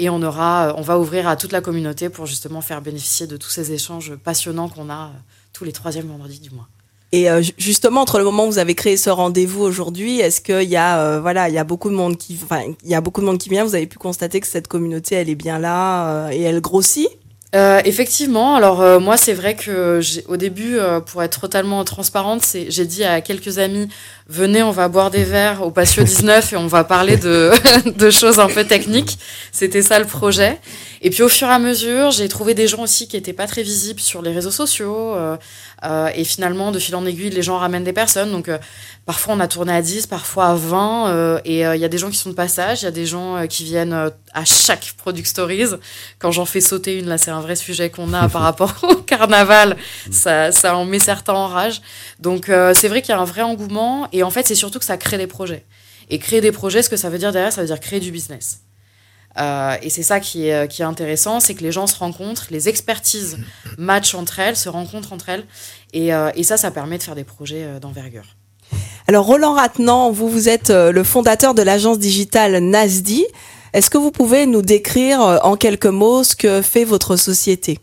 et 0.00 0.10
on, 0.10 0.20
aura, 0.20 0.74
on 0.76 0.82
va 0.82 0.98
ouvrir 0.98 1.28
à 1.28 1.36
toute 1.36 1.52
la 1.52 1.60
communauté 1.60 2.08
pour 2.08 2.26
justement 2.26 2.60
faire 2.60 2.82
bénéficier 2.82 3.28
de 3.28 3.36
tous 3.36 3.50
ces 3.50 3.70
échanges 3.70 4.16
passionnants 4.16 4.68
qu'on 4.68 4.90
a 4.90 5.12
tous 5.52 5.62
les 5.62 5.70
troisièmes 5.70 6.08
vendredis 6.08 6.40
du 6.40 6.50
mois. 6.50 6.66
Et 7.12 7.28
euh, 7.30 7.42
ju- 7.42 7.52
justement, 7.58 8.02
entre 8.02 8.18
le 8.18 8.24
moment 8.24 8.46
où 8.46 8.50
vous 8.50 8.58
avez 8.58 8.74
créé 8.74 8.96
ce 8.96 9.10
rendez-vous 9.10 9.62
aujourd'hui, 9.62 10.20
est-ce 10.20 10.40
qu'il 10.40 10.68
y 10.68 10.76
a, 10.76 11.00
euh, 11.00 11.20
voilà, 11.20 11.48
il 11.48 11.54
y 11.54 11.58
a 11.58 11.64
beaucoup 11.64 11.90
de 11.90 11.94
monde 11.96 12.16
qui, 12.16 12.38
enfin, 12.42 12.62
il 12.84 12.90
y 12.90 12.94
a 12.94 13.00
beaucoup 13.00 13.20
de 13.20 13.26
monde 13.26 13.38
qui 13.38 13.48
vient. 13.48 13.64
Vous 13.64 13.74
avez 13.74 13.86
pu 13.86 13.98
constater 13.98 14.38
que 14.40 14.46
cette 14.46 14.68
communauté, 14.68 15.16
elle 15.16 15.28
est 15.28 15.34
bien 15.34 15.58
là 15.58 16.26
euh, 16.26 16.30
et 16.30 16.40
elle 16.42 16.60
grossit? 16.60 17.08
Euh, 17.52 17.80
effectivement, 17.84 18.54
alors 18.54 18.80
euh, 18.80 19.00
moi 19.00 19.16
c'est 19.16 19.32
vrai 19.32 19.56
que 19.56 20.00
au 20.28 20.36
début, 20.36 20.78
euh, 20.78 21.00
pour 21.00 21.20
être 21.24 21.40
totalement 21.40 21.82
transparente, 21.82 22.46
j'ai 22.68 22.84
dit 22.86 23.02
à 23.02 23.20
quelques 23.22 23.58
amis 23.58 23.88
venez, 24.28 24.62
on 24.62 24.70
va 24.70 24.86
boire 24.86 25.10
des 25.10 25.24
verres 25.24 25.66
au 25.66 25.72
Patio 25.72 26.04
19 26.04 26.52
et 26.52 26.56
on 26.56 26.68
va 26.68 26.84
parler 26.84 27.16
de, 27.16 27.50
de 27.98 28.10
choses 28.12 28.38
un 28.38 28.46
peu 28.46 28.62
techniques. 28.62 29.18
C'était 29.50 29.82
ça 29.82 29.98
le 29.98 30.04
projet. 30.04 30.60
Et 31.02 31.10
puis 31.10 31.24
au 31.24 31.28
fur 31.28 31.48
et 31.48 31.50
à 31.50 31.58
mesure, 31.58 32.12
j'ai 32.12 32.28
trouvé 32.28 32.54
des 32.54 32.68
gens 32.68 32.82
aussi 32.84 33.08
qui 33.08 33.16
étaient 33.16 33.32
pas 33.32 33.48
très 33.48 33.64
visibles 33.64 33.98
sur 33.98 34.22
les 34.22 34.30
réseaux 34.30 34.52
sociaux. 34.52 35.16
Euh, 35.84 36.10
et 36.14 36.24
finalement, 36.24 36.72
de 36.72 36.78
fil 36.78 36.94
en 36.96 37.06
aiguille, 37.06 37.30
les 37.30 37.42
gens 37.42 37.58
ramènent 37.58 37.84
des 37.84 37.92
personnes. 37.92 38.30
Donc 38.32 38.48
euh, 38.48 38.58
parfois 39.06 39.34
on 39.34 39.40
a 39.40 39.48
tourné 39.48 39.72
à 39.72 39.82
10, 39.82 40.06
parfois 40.06 40.46
à 40.48 40.54
20. 40.54 41.08
euh, 41.10 41.40
et 41.44 41.66
euh, 41.66 41.76
il 41.76 41.80
y 41.80 41.84
a 41.84 41.88
des 41.88 41.98
gens 41.98 42.10
qui 42.10 42.16
sont 42.16 42.30
de 42.30 42.34
passage, 42.34 42.82
il 42.82 42.84
y 42.84 42.88
a 42.88 42.90
des 42.90 43.06
gens 43.06 43.36
euh, 43.36 43.46
qui 43.46 43.64
viennent 43.64 43.92
euh, 43.92 44.10
à 44.34 44.44
chaque 44.44 44.94
Product 44.98 45.26
Stories. 45.26 45.74
Quand 46.18 46.30
j'en 46.32 46.44
fais 46.44 46.60
sauter 46.60 46.98
une, 46.98 47.06
là 47.06 47.18
c'est 47.18 47.30
un 47.30 47.40
vrai 47.40 47.56
sujet 47.56 47.90
qu'on 47.90 48.12
a 48.12 48.28
par 48.36 48.42
rapport 48.42 48.74
au 48.82 48.96
carnaval. 48.96 49.76
Ça, 50.10 50.52
ça 50.52 50.76
en 50.76 50.84
met 50.84 50.98
certains 50.98 51.34
en 51.34 51.48
rage. 51.48 51.80
Donc 52.18 52.48
euh, 52.48 52.72
c'est 52.74 52.88
vrai 52.88 53.02
qu'il 53.02 53.14
y 53.14 53.18
a 53.18 53.20
un 53.20 53.24
vrai 53.24 53.42
engouement. 53.42 54.08
Et 54.12 54.22
en 54.22 54.30
fait, 54.30 54.46
c'est 54.46 54.54
surtout 54.54 54.78
que 54.78 54.84
ça 54.84 54.96
crée 54.96 55.18
des 55.18 55.26
projets. 55.26 55.64
Et 56.12 56.18
créer 56.18 56.40
des 56.40 56.52
projets, 56.52 56.82
ce 56.82 56.90
que 56.90 56.96
ça 56.96 57.08
veut 57.08 57.18
dire 57.18 57.30
derrière, 57.32 57.52
ça 57.52 57.60
veut 57.60 57.68
dire 57.68 57.78
créer 57.78 58.00
du 58.00 58.10
business. 58.10 58.62
Euh, 59.38 59.76
et 59.82 59.90
c'est 59.90 60.02
ça 60.02 60.18
qui 60.18 60.48
est, 60.48 60.68
qui 60.68 60.82
est 60.82 60.84
intéressant, 60.84 61.38
c'est 61.38 61.54
que 61.54 61.62
les 61.62 61.72
gens 61.72 61.86
se 61.86 61.96
rencontrent, 61.96 62.46
les 62.50 62.68
expertises 62.68 63.38
matchent 63.78 64.14
entre 64.14 64.40
elles, 64.40 64.56
se 64.56 64.68
rencontrent 64.68 65.12
entre 65.12 65.28
elles, 65.28 65.44
et, 65.92 66.12
euh, 66.12 66.30
et 66.34 66.42
ça, 66.42 66.56
ça 66.56 66.70
permet 66.70 66.98
de 66.98 67.02
faire 67.02 67.14
des 67.14 67.24
projets 67.24 67.62
euh, 67.64 67.78
d'envergure. 67.78 68.24
Alors 69.06 69.26
Roland 69.26 69.54
Ratnan, 69.54 70.10
vous 70.10 70.28
vous 70.28 70.48
êtes 70.48 70.70
euh, 70.70 70.92
le 70.92 71.04
fondateur 71.04 71.54
de 71.54 71.62
l'agence 71.62 71.98
digitale 71.98 72.58
Nasdi. 72.58 73.24
Est-ce 73.72 73.88
que 73.88 73.98
vous 73.98 74.10
pouvez 74.10 74.46
nous 74.46 74.62
décrire 74.62 75.22
euh, 75.22 75.38
en 75.42 75.56
quelques 75.56 75.86
mots 75.86 76.24
ce 76.24 76.34
que 76.34 76.60
fait 76.60 76.84
votre 76.84 77.16
société? 77.16 77.78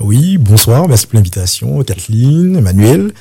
Oui, 0.00 0.38
bonsoir, 0.38 0.88
merci 0.88 1.06
pour 1.06 1.16
l'invitation, 1.16 1.82
Kathleen, 1.82 2.56
Emmanuel. 2.56 3.12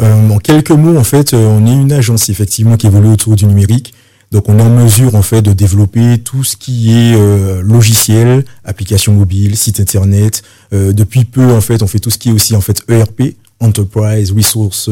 Euh, 0.00 0.30
en 0.30 0.38
quelques 0.38 0.70
mots, 0.70 0.96
en 0.96 1.04
fait, 1.04 1.34
euh, 1.34 1.46
on 1.46 1.66
est 1.66 1.72
une 1.72 1.92
agence 1.92 2.28
effectivement 2.28 2.76
qui 2.76 2.86
évolue 2.86 3.08
autour 3.08 3.36
du 3.36 3.46
numérique. 3.46 3.94
Donc, 4.30 4.48
on 4.48 4.58
est 4.58 4.62
en 4.62 4.70
mesure 4.70 5.14
en 5.14 5.22
fait 5.22 5.40
de 5.40 5.52
développer 5.52 6.18
tout 6.18 6.44
ce 6.44 6.56
qui 6.56 6.92
est 6.92 7.14
euh, 7.14 7.62
logiciel, 7.62 8.44
application 8.64 9.14
mobile, 9.14 9.56
site 9.56 9.80
internet. 9.80 10.42
Euh, 10.72 10.92
depuis 10.92 11.24
peu, 11.24 11.50
en 11.52 11.62
fait, 11.62 11.82
on 11.82 11.86
fait 11.86 11.98
tout 11.98 12.10
ce 12.10 12.18
qui 12.18 12.28
est 12.28 12.32
aussi 12.32 12.54
en 12.54 12.60
fait 12.60 12.82
ERP, 12.88 13.36
Enterprise 13.60 14.32
Resource 14.32 14.90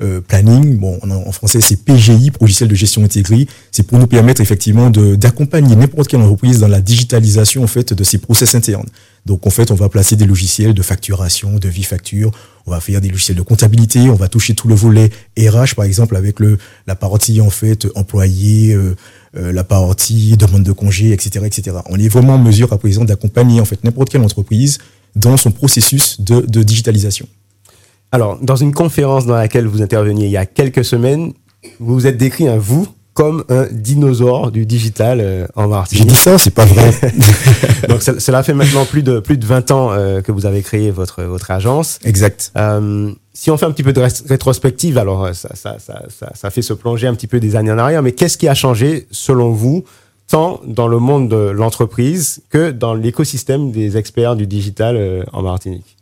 euh, 0.00 0.20
Planning. 0.28 0.78
Bon, 0.78 0.96
en, 1.02 1.32
français, 1.32 1.60
c'est 1.60 1.84
PGI, 1.84 2.30
logiciel 2.40 2.68
de 2.68 2.74
gestion 2.76 3.02
intégrée. 3.02 3.48
C'est 3.72 3.82
pour 3.82 3.98
nous 3.98 4.06
permettre 4.06 4.40
effectivement 4.40 4.90
d'accompagner 4.90 5.74
n'importe 5.74 6.06
quelle 6.06 6.20
entreprise 6.20 6.60
dans 6.60 6.68
la 6.68 6.80
digitalisation 6.80 7.64
en 7.64 7.66
fait 7.66 7.92
de 7.92 8.04
ses 8.04 8.18
process 8.18 8.54
internes. 8.54 8.86
Donc 9.26 9.44
en 9.46 9.50
fait, 9.50 9.72
on 9.72 9.74
va 9.74 9.88
placer 9.88 10.14
des 10.14 10.24
logiciels 10.24 10.72
de 10.72 10.82
facturation, 10.82 11.56
de 11.56 11.68
vie 11.68 11.82
facture, 11.82 12.30
on 12.68 12.70
va 12.70 12.80
faire 12.80 13.00
des 13.00 13.08
logiciels 13.08 13.36
de 13.36 13.42
comptabilité, 13.42 14.10
on 14.10 14.14
va 14.14 14.28
toucher 14.28 14.54
tout 14.54 14.68
le 14.68 14.74
volet 14.74 15.10
RH 15.38 15.74
par 15.74 15.86
exemple 15.86 16.16
avec 16.16 16.38
le 16.38 16.58
la 16.86 16.94
partie 16.94 17.40
en 17.40 17.48
fait 17.50 17.86
employé, 17.94 18.74
euh, 18.74 18.94
euh, 19.36 19.52
la 19.52 19.64
partie 19.64 20.36
demande 20.36 20.64
de 20.64 20.72
congé, 20.72 21.12
etc., 21.12 21.46
etc. 21.46 21.78
On 21.88 21.98
est 21.98 22.08
vraiment 22.08 22.34
en 22.34 22.38
mesure 22.38 22.72
à 22.72 22.78
présent 22.78 23.04
d'accompagner 23.04 23.60
en 23.60 23.64
fait 23.64 23.82
n'importe 23.84 24.10
quelle 24.10 24.22
entreprise 24.22 24.78
dans 25.16 25.36
son 25.38 25.50
processus 25.50 26.20
de, 26.20 26.42
de 26.42 26.62
digitalisation. 26.62 27.26
Alors, 28.12 28.38
dans 28.40 28.56
une 28.56 28.72
conférence 28.72 29.26
dans 29.26 29.34
laquelle 29.34 29.66
vous 29.66 29.82
interveniez 29.82 30.26
il 30.26 30.30
y 30.30 30.36
a 30.36 30.46
quelques 30.46 30.84
semaines, 30.84 31.32
vous 31.80 31.94
vous 31.94 32.06
êtes 32.06 32.18
décrit 32.18 32.48
un 32.48 32.58
vous 32.58 32.86
comme 33.18 33.42
un 33.48 33.66
dinosaure 33.72 34.52
du 34.52 34.64
digital 34.64 35.18
euh, 35.20 35.44
en 35.56 35.62
J'ai 35.64 35.68
Martinique. 35.70 36.06
dit 36.06 36.14
ça, 36.14 36.38
c'est 36.38 36.52
pas 36.52 36.64
vrai. 36.66 36.92
Donc 37.88 38.00
ça- 38.00 38.20
cela 38.20 38.44
fait 38.44 38.54
maintenant 38.54 38.84
plus 38.84 39.02
de 39.02 39.18
plus 39.18 39.36
de 39.36 39.44
20 39.44 39.72
ans 39.72 39.90
euh, 39.90 40.20
que 40.20 40.30
vous 40.30 40.46
avez 40.46 40.62
créé 40.62 40.92
votre 40.92 41.24
votre 41.24 41.50
agence. 41.50 41.98
exact. 42.04 42.52
Euh, 42.56 43.10
si 43.34 43.50
on 43.50 43.56
fait 43.56 43.66
un 43.66 43.72
petit 43.72 43.82
peu 43.82 43.92
de 43.92 44.00
rétrospective, 44.28 44.98
alors 44.98 45.34
ça, 45.34 45.48
ça, 45.54 45.78
ça, 45.80 46.02
ça, 46.16 46.30
ça 46.32 46.50
fait 46.50 46.62
se 46.62 46.72
plonger 46.72 47.08
un 47.08 47.14
petit 47.16 47.26
peu 47.26 47.40
des 47.40 47.56
années 47.56 47.72
en 47.72 47.78
arrière, 47.78 48.02
mais 48.04 48.12
qu'est-ce 48.12 48.38
qui 48.38 48.46
a 48.46 48.54
changé 48.54 49.08
selon 49.10 49.50
vous, 49.50 49.82
tant 50.28 50.60
dans 50.64 50.86
le 50.86 50.98
monde 51.00 51.28
de 51.28 51.50
l'entreprise 51.50 52.40
que 52.50 52.70
dans 52.70 52.94
l'écosystème 52.94 53.72
des 53.72 53.96
experts 53.96 54.36
du 54.36 54.46
digital 54.46 55.26
en 55.32 55.42
Martinique? 55.42 55.96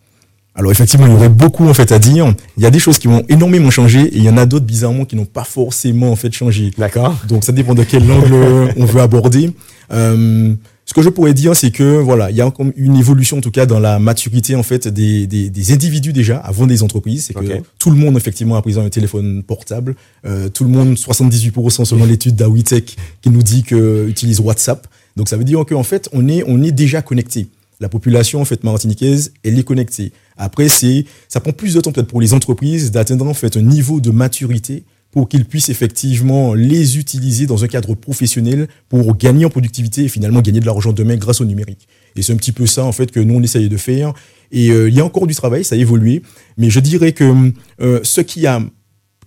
Alors 0.57 0.73
effectivement, 0.73 1.07
il 1.07 1.13
y 1.13 1.15
aurait 1.15 1.29
beaucoup 1.29 1.69
en 1.69 1.75
fait 1.75 1.93
à 1.93 1.99
dire. 1.99 2.35
Il 2.57 2.63
y 2.63 2.67
a 2.67 2.71
des 2.71 2.79
choses 2.79 2.99
qui 2.99 3.09
ont 3.09 3.23
énormément 3.29 3.71
changé 3.71 4.01
et 4.01 4.17
il 4.17 4.25
y 4.25 4.31
en 4.31 4.39
a 4.39 4.47
d'autres 4.47 4.65
bizarrement 4.65 5.05
qui 5.05 5.15
n'ont 5.15 5.27
pas 5.27 5.45
forcément 5.45 6.11
en 6.11 6.17
fait 6.17 6.33
changé. 6.33 6.73
D'accord 6.79 7.15
Donc 7.29 7.45
ça 7.45 7.53
dépend 7.53 7.75
de 7.75 7.85
quel 7.85 8.11
angle 8.11 8.73
on 8.77 8.85
veut 8.87 9.01
aborder. 9.03 9.53
Euh, 9.93 10.55
ce 10.87 10.95
que 10.95 11.03
je 11.03 11.09
pourrais 11.09 11.35
dire, 11.35 11.55
c'est 11.55 11.73
que 11.73 11.99
voilà, 11.99 12.31
il 12.31 12.37
y 12.37 12.41
a 12.41 12.47
encore 12.47 12.65
une 12.77 12.97
évolution 12.97 13.39
en 13.39 13.41
tout 13.41 13.51
cas 13.51 13.67
dans 13.67 13.81
la 13.81 13.99
maturité 13.99 14.55
en 14.55 14.63
fait 14.63 14.89
des, 14.89 15.27
des, 15.27 15.51
des 15.51 15.73
individus 15.73 16.13
déjà 16.13 16.39
avant 16.39 16.67
des 16.67 16.83
entreprises. 16.83 17.27
C'est 17.27 17.35
que 17.35 17.61
tout 17.79 17.91
le 17.91 17.97
monde 17.97 18.17
effectivement 18.17 18.57
a 18.57 18.63
présent 18.63 18.83
un 18.85 18.89
téléphone 18.89 19.43
portable. 19.43 19.95
Euh, 20.25 20.49
tout 20.49 20.65
le 20.65 20.71
monde, 20.71 20.95
78% 20.95 21.85
selon 21.85 22.07
l'étude 22.07 22.37
d'Awitech 22.37 22.97
qui 23.21 23.31
nous 23.31 23.43
dit 23.43 23.63
que 23.63 24.07
utilise 24.09 24.41
WhatsApp. 24.41 24.87
Donc 25.17 25.29
ça 25.29 25.37
veut 25.37 25.45
dire 25.45 25.65
qu'en 25.67 25.83
fait 25.83 26.09
on 26.13 26.29
est 26.29 26.45
on 26.47 26.63
est 26.63 26.73
déjà 26.73 27.03
connecté. 27.03 27.49
La 27.81 27.89
population 27.89 28.41
en 28.41 28.45
fait 28.45 28.65
martiniquaise, 28.65 29.33
elle 29.45 29.59
est 29.59 29.63
connectée. 29.63 30.13
Après 30.37 30.69
c'est 30.69 31.05
ça 31.29 31.41
prend 31.41 31.53
plus 31.53 31.75
de 31.75 31.81
temps 31.81 31.93
peut-être 31.93 32.09
pour 32.09 32.21
les 32.21 32.33
entreprises 32.35 32.91
d'atteindre 32.91 33.27
en 33.27 33.35
fait 33.35 33.57
un 33.57 33.63
niveau 33.63 34.01
de 34.01 34.11
maturité 34.11 34.85
pour 35.11 35.29
qu'ils 35.29 35.45
puissent 35.47 35.69
effectivement 35.69 36.55
les 36.55 36.99
utiliser 36.99 37.47
dans 37.47 37.65
un 37.65 37.69
cadre 37.69 37.95
professionnel 37.95 38.69
pour 38.89 39.17
gagner 39.17 39.45
en 39.45 39.51
productivité 39.51 40.05
et 40.05 40.09
finalement 40.09 40.43
gagner 40.43 40.61
de 40.61 40.67
l'argent 40.67 40.93
demain 40.93 41.17
grâce 41.17 41.41
au 41.41 41.45
numérique. 41.45 41.89
Et 42.17 42.23
c'est 42.23 42.33
un 42.33 42.37
petit 42.37 42.53
peu 42.53 42.67
ça 42.67 42.85
en 42.85 42.93
fait 42.93 43.11
que 43.11 43.21
nous 43.21 43.35
on 43.35 43.43
essaye 43.43 43.69
de 43.69 43.77
faire. 43.77 44.13
Et 44.53 44.71
euh, 44.71 44.89
il 44.89 44.95
y 44.95 45.01
a 45.01 45.05
encore 45.05 45.27
du 45.27 45.35
travail, 45.35 45.65
ça 45.65 45.75
a 45.75 45.79
évolué, 45.79 46.23
mais 46.57 46.71
je 46.71 46.81
dirais 46.81 47.13
que 47.13 47.53
euh, 47.81 48.01
ce 48.03 48.21
qui 48.21 48.47
a 48.47 48.63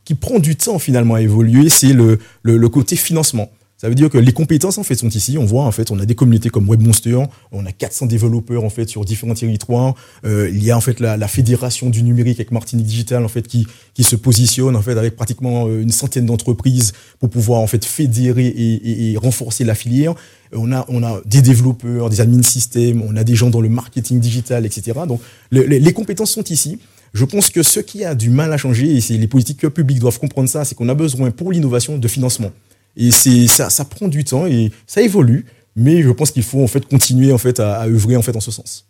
qui 0.05 0.15
prend 0.15 0.39
du 0.39 0.55
temps 0.55 0.79
finalement 0.79 1.15
à 1.15 1.21
évoluer, 1.21 1.69
c'est 1.69 1.93
le, 1.93 2.17
le 2.43 2.69
côté 2.69 2.95
financement. 2.95 3.51
Ça 3.81 3.87
veut 3.87 3.95
dire 3.95 4.09
que 4.09 4.17
les 4.17 4.33
compétences 4.33 4.77
en 4.77 4.83
fait 4.83 4.95
sont 4.95 5.07
ici. 5.07 5.37
On 5.37 5.45
voit 5.45 5.63
en 5.63 5.71
fait, 5.71 5.89
on 5.89 5.97
a 5.99 6.05
des 6.05 6.13
communautés 6.13 6.49
comme 6.49 6.67
WebMonster, 6.69 7.17
on 7.53 7.65
a 7.65 7.71
400 7.71 8.07
développeurs 8.07 8.65
en 8.65 8.69
fait 8.69 8.89
sur 8.89 9.05
différents 9.05 9.35
territoires. 9.35 9.95
Euh, 10.25 10.49
il 10.53 10.61
y 10.61 10.69
a 10.69 10.75
en 10.75 10.81
fait 10.81 10.99
la, 10.99 11.15
la 11.15 11.29
fédération 11.29 11.89
du 11.89 12.03
numérique 12.03 12.39
avec 12.41 12.51
Martinique 12.51 12.85
Digital 12.87 13.23
en 13.23 13.29
fait 13.29 13.47
qui 13.47 13.65
qui 13.93 14.03
se 14.03 14.17
positionne 14.17 14.75
en 14.75 14.81
fait 14.81 14.97
avec 14.97 15.15
pratiquement 15.15 15.67
euh, 15.67 15.81
une 15.81 15.91
centaine 15.91 16.25
d'entreprises 16.25 16.91
pour 17.19 17.29
pouvoir 17.29 17.61
en 17.61 17.67
fait 17.67 17.85
fédérer 17.85 18.47
et, 18.47 18.73
et, 18.73 19.11
et 19.13 19.17
renforcer 19.17 19.63
la 19.63 19.75
filière. 19.75 20.13
On 20.51 20.73
a 20.73 20.85
on 20.89 21.01
a 21.01 21.21
des 21.25 21.41
développeurs, 21.41 22.09
des 22.09 22.19
admin 22.19 22.43
systèmes, 22.43 23.01
on 23.01 23.15
a 23.15 23.23
des 23.23 23.35
gens 23.35 23.49
dans 23.49 23.61
le 23.61 23.69
marketing 23.69 24.19
digital, 24.19 24.65
etc. 24.65 24.99
Donc 25.07 25.21
le- 25.51 25.63
les, 25.63 25.93
compétences 25.93 26.31
sont 26.31 26.43
ici. 26.43 26.79
Je 27.13 27.23
pense 27.23 27.49
que 27.49 27.63
ce 27.63 27.79
qui 27.79 28.03
a 28.03 28.13
du 28.13 28.29
mal 28.29 28.51
à 28.51 28.57
changer, 28.57 28.97
et 28.97 29.17
les 29.17 29.27
politiques 29.27 29.67
publiques 29.69 29.99
doivent 29.99 30.19
comprendre 30.19 30.49
ça, 30.49 30.65
c'est 30.65 30.75
qu'on 30.75 30.89
a 30.89 30.93
besoin 30.95 31.31
pour 31.31 31.51
l'innovation 31.53 31.97
de 31.97 32.07
financement. 32.09 32.51
Et 32.97 33.12
c'est 33.12 33.47
ça, 33.47 33.69
prend 33.86 34.08
du 34.08 34.23
temps 34.23 34.45
et 34.45 34.71
ça 34.88 35.02
évolue, 35.02 35.45
mais 35.75 36.02
je 36.02 36.10
pense 36.10 36.32
qu'il 36.32 36.43
faut 36.43 36.63
en 36.63 36.67
fait 36.67 36.88
continuer 36.88 37.32
en 37.32 37.38
fait 37.38 37.60
à, 37.60 37.80
à 37.80 37.88
œuvrer 37.88 38.15
en 38.17 38.21
fait 38.21 38.36
en 38.36 38.41
ce 38.41 38.52
sens. 38.52 38.88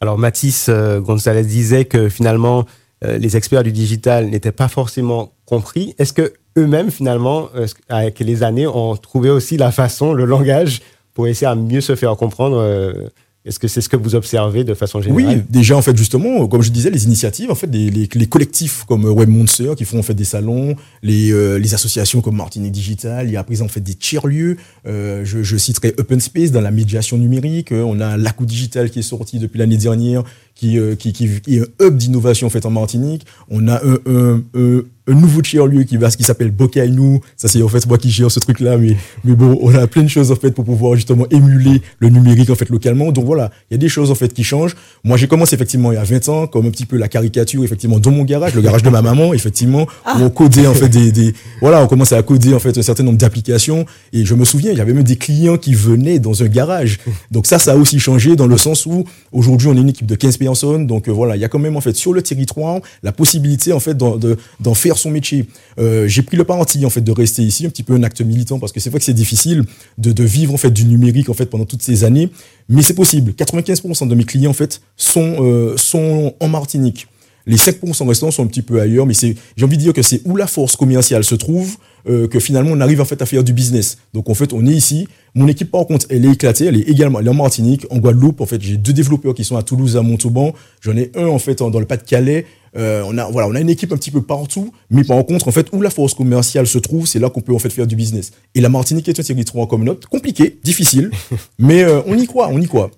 Alors 0.00 0.18
Mathis 0.18 0.66
euh, 0.68 1.00
Gonzalez 1.00 1.44
disait 1.44 1.86
que 1.86 2.08
finalement 2.08 2.66
euh, 3.04 3.18
les 3.18 3.36
experts 3.36 3.62
du 3.62 3.72
digital 3.72 4.26
n'étaient 4.26 4.52
pas 4.52 4.68
forcément 4.68 5.32
compris. 5.44 5.94
Est-ce 5.98 6.12
que 6.12 6.32
eux-mêmes 6.56 6.90
finalement, 6.90 7.48
euh, 7.54 7.66
avec 7.88 8.20
les 8.20 8.42
années, 8.42 8.66
ont 8.66 8.96
trouvé 8.96 9.28
aussi 9.28 9.56
la 9.58 9.70
façon, 9.70 10.14
le 10.14 10.24
langage 10.24 10.80
pour 11.12 11.26
essayer 11.26 11.46
à 11.46 11.54
mieux 11.54 11.82
se 11.82 11.94
faire 11.94 12.16
comprendre 12.16 12.56
euh, 12.58 13.08
Est-ce 13.46 13.60
que 13.60 13.68
c'est 13.68 13.80
ce 13.80 13.88
que 13.88 13.96
vous 13.96 14.16
observez 14.16 14.64
de 14.64 14.74
façon 14.74 15.00
générale 15.00 15.36
Oui, 15.36 15.42
déjà 15.48 15.76
en 15.76 15.82
fait 15.82 15.96
justement, 15.96 16.48
comme 16.48 16.62
je 16.62 16.70
disais, 16.70 16.90
les 16.90 17.04
initiatives, 17.04 17.50
en 17.50 17.54
fait, 17.54 17.68
les, 17.68 18.26
collectifs 18.26 18.84
comme 18.88 19.04
WebMonster 19.04 19.74
qui 19.76 19.84
font 19.84 20.00
en 20.00 20.02
fait 20.02 20.14
des 20.14 20.24
salons, 20.24 20.74
les, 21.02 21.32
euh, 21.32 21.62
associations 21.72 22.20
comme 22.20 22.36
Martinique 22.36 22.72
Digital, 22.72 23.28
il 23.28 23.32
y 23.32 23.36
a 23.36 23.40
à 23.40 23.44
présent 23.44 23.66
en 23.66 23.68
fait 23.68 23.80
des 23.80 23.94
tiers-lieux. 23.94 24.56
Euh, 24.86 25.24
je, 25.24 25.56
citerai 25.56 25.94
Open 25.98 26.20
Space 26.20 26.50
dans 26.50 26.60
la 26.60 26.70
médiation 26.70 27.18
numérique. 27.18 27.72
Euh, 27.72 27.82
on 27.82 28.00
a 28.00 28.16
l'ACU 28.16 28.46
Digital 28.46 28.90
qui 28.90 29.00
est 29.00 29.02
sorti 29.02 29.38
depuis 29.38 29.58
l'année 29.58 29.76
dernière, 29.76 30.24
euh, 30.64 30.94
qui 30.96 31.08
est 31.08 31.60
un 31.60 31.86
hub 31.86 31.96
d'innovation 31.96 32.46
en 32.46 32.50
fait 32.50 32.66
en 32.66 32.70
Martinique. 32.70 33.26
On 33.48 33.68
a 33.68 33.84
un, 33.84 33.98
un, 34.06 34.42
un, 34.54 34.82
un 35.08 35.14
nouveau 35.14 35.42
tiers-lieu 35.42 35.84
qui 35.84 35.96
va, 35.96 36.10
qui 36.10 36.24
s'appelle 36.24 36.50
Bokainou. 36.50 37.20
Ça 37.36 37.48
c'est 37.48 37.62
en 37.62 37.68
fait 37.68 37.86
moi 37.86 37.98
qui 37.98 38.10
gère 38.10 38.30
ce 38.30 38.40
truc-là, 38.40 38.76
mais 38.76 38.96
mais 39.24 39.34
bon, 39.34 39.58
on 39.62 39.74
a 39.74 39.86
plein 39.86 40.02
de 40.02 40.08
choses 40.08 40.32
en 40.32 40.36
fait 40.36 40.50
pour 40.50 40.64
pouvoir 40.64 40.96
justement 40.96 41.26
émuler 41.30 41.82
le 41.98 42.08
numérique 42.08 42.50
en 42.50 42.54
fait 42.54 42.68
localement. 42.68 43.12
Donc 43.12 43.24
voilà, 43.24 43.50
il 43.70 43.74
y 43.74 43.76
a 43.76 43.78
des 43.78 43.88
choses 43.88 44.10
en 44.10 44.14
fait 44.14 44.32
qui 44.32 44.44
changent. 44.44 44.74
Moi 45.04 45.16
j'ai 45.16 45.28
commencé 45.28 45.54
effectivement 45.54 45.92
il 45.92 45.96
y 45.96 45.98
a 45.98 46.04
20 46.04 46.28
ans 46.28 46.46
comme 46.46 46.66
un 46.66 46.70
petit 46.70 46.86
peu 46.86 46.96
la 46.96 47.08
caricature 47.08 47.62
effectivement 47.64 47.98
dans 47.98 48.10
mon 48.10 48.24
garage, 48.24 48.54
le 48.54 48.62
garage 48.62 48.82
de 48.82 48.90
ma 48.90 49.02
maman 49.02 49.32
effectivement, 49.32 49.86
où 50.06 50.22
on 50.22 50.30
codait 50.30 50.66
en 50.66 50.74
fait 50.74 50.88
des, 50.88 51.12
des 51.12 51.34
voilà, 51.60 51.82
on 51.82 51.86
commençait 51.86 52.16
à 52.16 52.22
coder 52.22 52.54
en 52.54 52.58
fait 52.58 52.76
un 52.76 52.82
certain 52.82 53.02
nombre 53.02 53.18
d'applications 53.18 53.86
et 54.12 54.24
je 54.24 54.34
me 54.34 54.44
souviens, 54.44 54.72
il 54.72 54.78
y 54.78 54.80
avait 54.80 54.92
même 54.92 55.04
des 55.04 55.16
clients 55.16 55.56
qui 55.56 55.74
venaient 55.74 56.18
dans 56.18 56.42
un 56.42 56.48
garage. 56.48 56.98
Donc 57.30 57.46
ça 57.46 57.58
ça 57.58 57.72
a 57.72 57.76
aussi 57.76 57.98
changé 57.98 58.36
dans 58.36 58.46
le 58.46 58.56
sens 58.56 58.86
où 58.86 59.04
aujourd'hui 59.32 59.68
on 59.68 59.74
est 59.74 59.80
une 59.80 59.88
équipe 59.88 60.06
de 60.06 60.14
15 60.14 60.36
personnes. 60.36 60.86
Donc 60.86 61.08
euh, 61.08 61.12
voilà, 61.12 61.36
il 61.36 61.42
y 61.42 61.44
a 61.44 61.48
quand 61.48 61.58
même 61.58 61.76
en 61.76 61.80
fait 61.80 61.94
sur 61.94 62.12
le 62.12 62.22
territoire 62.22 62.80
la 63.02 63.12
possibilité 63.12 63.72
en 63.72 63.80
fait 63.80 63.94
d'en 63.94 64.16
de, 64.16 64.36
d'en 64.60 64.74
son 64.96 65.10
métier. 65.10 65.46
Euh, 65.78 66.08
j'ai 66.08 66.22
pris 66.22 66.36
le 66.36 66.44
parti 66.44 66.84
en 66.84 66.90
fait 66.90 67.00
de 67.00 67.12
rester 67.12 67.42
ici, 67.42 67.66
un 67.66 67.70
petit 67.70 67.82
peu 67.82 67.94
un 67.94 68.02
acte 68.02 68.20
militant 68.20 68.58
parce 68.58 68.72
que 68.72 68.80
c'est 68.80 68.90
vrai 68.90 68.98
que 68.98 69.04
c'est 69.04 69.14
difficile 69.14 69.64
de, 69.98 70.12
de 70.12 70.24
vivre 70.24 70.54
en 70.54 70.56
fait 70.56 70.70
du 70.70 70.84
numérique 70.84 71.28
en 71.28 71.34
fait 71.34 71.46
pendant 71.46 71.64
toutes 71.64 71.82
ces 71.82 72.04
années, 72.04 72.30
mais 72.68 72.82
c'est 72.82 72.94
possible. 72.94 73.32
95% 73.32 74.08
de 74.08 74.14
mes 74.14 74.24
clients 74.24 74.50
en 74.50 74.54
fait 74.54 74.80
sont 74.96 75.36
euh, 75.40 75.76
sont 75.76 76.34
en 76.40 76.48
Martinique. 76.48 77.06
Les 77.46 77.56
5% 77.56 78.08
restants 78.08 78.30
sont 78.32 78.42
un 78.42 78.48
petit 78.48 78.62
peu 78.62 78.80
ailleurs, 78.80 79.06
mais 79.06 79.14
c'est, 79.14 79.36
j'ai 79.56 79.64
envie 79.64 79.76
de 79.76 79.82
dire 79.82 79.92
que 79.92 80.02
c'est 80.02 80.20
où 80.24 80.36
la 80.36 80.48
force 80.48 80.74
commerciale 80.74 81.22
se 81.22 81.36
trouve 81.36 81.76
euh, 82.08 82.28
que 82.28 82.40
finalement 82.40 82.70
on 82.72 82.80
arrive 82.80 83.00
en 83.00 83.04
fait 83.04 83.20
à 83.22 83.26
faire 83.26 83.44
du 83.44 83.52
business. 83.52 83.98
Donc 84.14 84.28
en 84.28 84.34
fait 84.34 84.52
on 84.52 84.64
est 84.66 84.72
ici. 84.72 85.08
Mon 85.34 85.48
équipe 85.48 85.70
par 85.70 85.86
contre 85.86 86.06
elle 86.08 86.24
est 86.24 86.32
éclatée, 86.32 86.66
elle 86.66 86.76
est 86.76 86.88
également 86.88 87.20
elle 87.20 87.26
est 87.26 87.30
en 87.30 87.34
Martinique, 87.34 87.86
en 87.90 87.98
Guadeloupe. 87.98 88.40
En 88.40 88.46
fait 88.46 88.60
j'ai 88.62 88.76
deux 88.76 88.92
développeurs 88.92 89.34
qui 89.34 89.44
sont 89.44 89.56
à 89.56 89.62
Toulouse, 89.62 89.96
à 89.96 90.02
Montauban. 90.02 90.52
J'en 90.80 90.96
ai 90.96 91.10
un 91.16 91.26
en 91.26 91.38
fait 91.38 91.58
dans 91.58 91.80
le 91.80 91.86
Pas-de-Calais. 91.86 92.46
Euh, 92.76 93.02
on 93.06 93.16
a 93.16 93.24
voilà 93.30 93.48
on 93.48 93.54
a 93.54 93.60
une 93.60 93.70
équipe 93.70 93.92
un 93.92 93.96
petit 93.96 94.10
peu 94.10 94.22
partout, 94.22 94.72
mais 94.90 95.04
par 95.04 95.24
contre 95.24 95.48
en 95.48 95.52
fait 95.52 95.68
où 95.72 95.80
la 95.80 95.90
force 95.90 96.14
commerciale 96.14 96.66
se 96.66 96.78
trouve, 96.78 97.06
c'est 97.06 97.18
là 97.18 97.30
qu'on 97.30 97.40
peut 97.40 97.54
en 97.54 97.58
fait 97.58 97.70
faire 97.70 97.86
du 97.86 97.96
business. 97.96 98.32
Et 98.54 98.60
la 98.60 98.68
Martinique 98.68 99.08
est 99.08 99.18
un 99.18 99.22
territoire 99.22 99.66
comme 99.66 99.84
notre, 99.84 100.08
compliqué, 100.08 100.58
difficile, 100.62 101.10
mais 101.58 101.82
euh, 101.82 102.02
on 102.06 102.16
y 102.18 102.26
croit, 102.26 102.48
on 102.52 102.60
y 102.60 102.66
croit. 102.66 102.90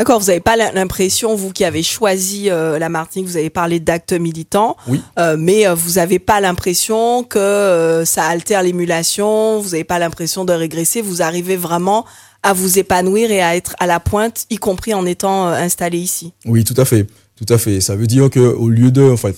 D'accord, 0.00 0.18
vous 0.18 0.28
n'avez 0.28 0.40
pas 0.40 0.56
l'impression, 0.56 1.34
vous 1.34 1.52
qui 1.52 1.62
avez 1.62 1.82
choisi 1.82 2.48
euh, 2.48 2.78
la 2.78 2.88
Martinique, 2.88 3.28
vous 3.28 3.36
avez 3.36 3.50
parlé 3.50 3.80
d'actes 3.80 4.14
militants, 4.14 4.78
Oui. 4.88 5.02
euh, 5.18 5.36
mais 5.38 5.66
euh, 5.66 5.74
vous 5.74 5.96
n'avez 5.96 6.18
pas 6.18 6.40
l'impression 6.40 7.22
que 7.22 7.38
euh, 7.38 8.06
ça 8.06 8.24
altère 8.24 8.62
l'émulation, 8.62 9.60
vous 9.60 9.72
n'avez 9.72 9.84
pas 9.84 9.98
l'impression 9.98 10.46
de 10.46 10.54
régresser, 10.54 11.02
vous 11.02 11.20
arrivez 11.20 11.58
vraiment 11.58 12.06
à 12.42 12.54
vous 12.54 12.78
épanouir 12.78 13.30
et 13.30 13.42
à 13.42 13.54
être 13.56 13.76
à 13.78 13.86
la 13.86 14.00
pointe, 14.00 14.46
y 14.48 14.56
compris 14.56 14.94
en 14.94 15.04
étant 15.04 15.48
installé 15.48 15.98
ici? 15.98 16.32
Oui, 16.46 16.64
tout 16.64 16.72
à 16.78 16.86
fait. 16.86 17.06
Tout 17.36 17.52
à 17.52 17.58
fait. 17.58 17.82
Ça 17.82 17.94
veut 17.94 18.06
dire 18.06 18.30
que 18.30 18.40
au 18.40 18.70
lieu 18.70 18.90
de, 18.90 19.02
enfin, 19.02 19.32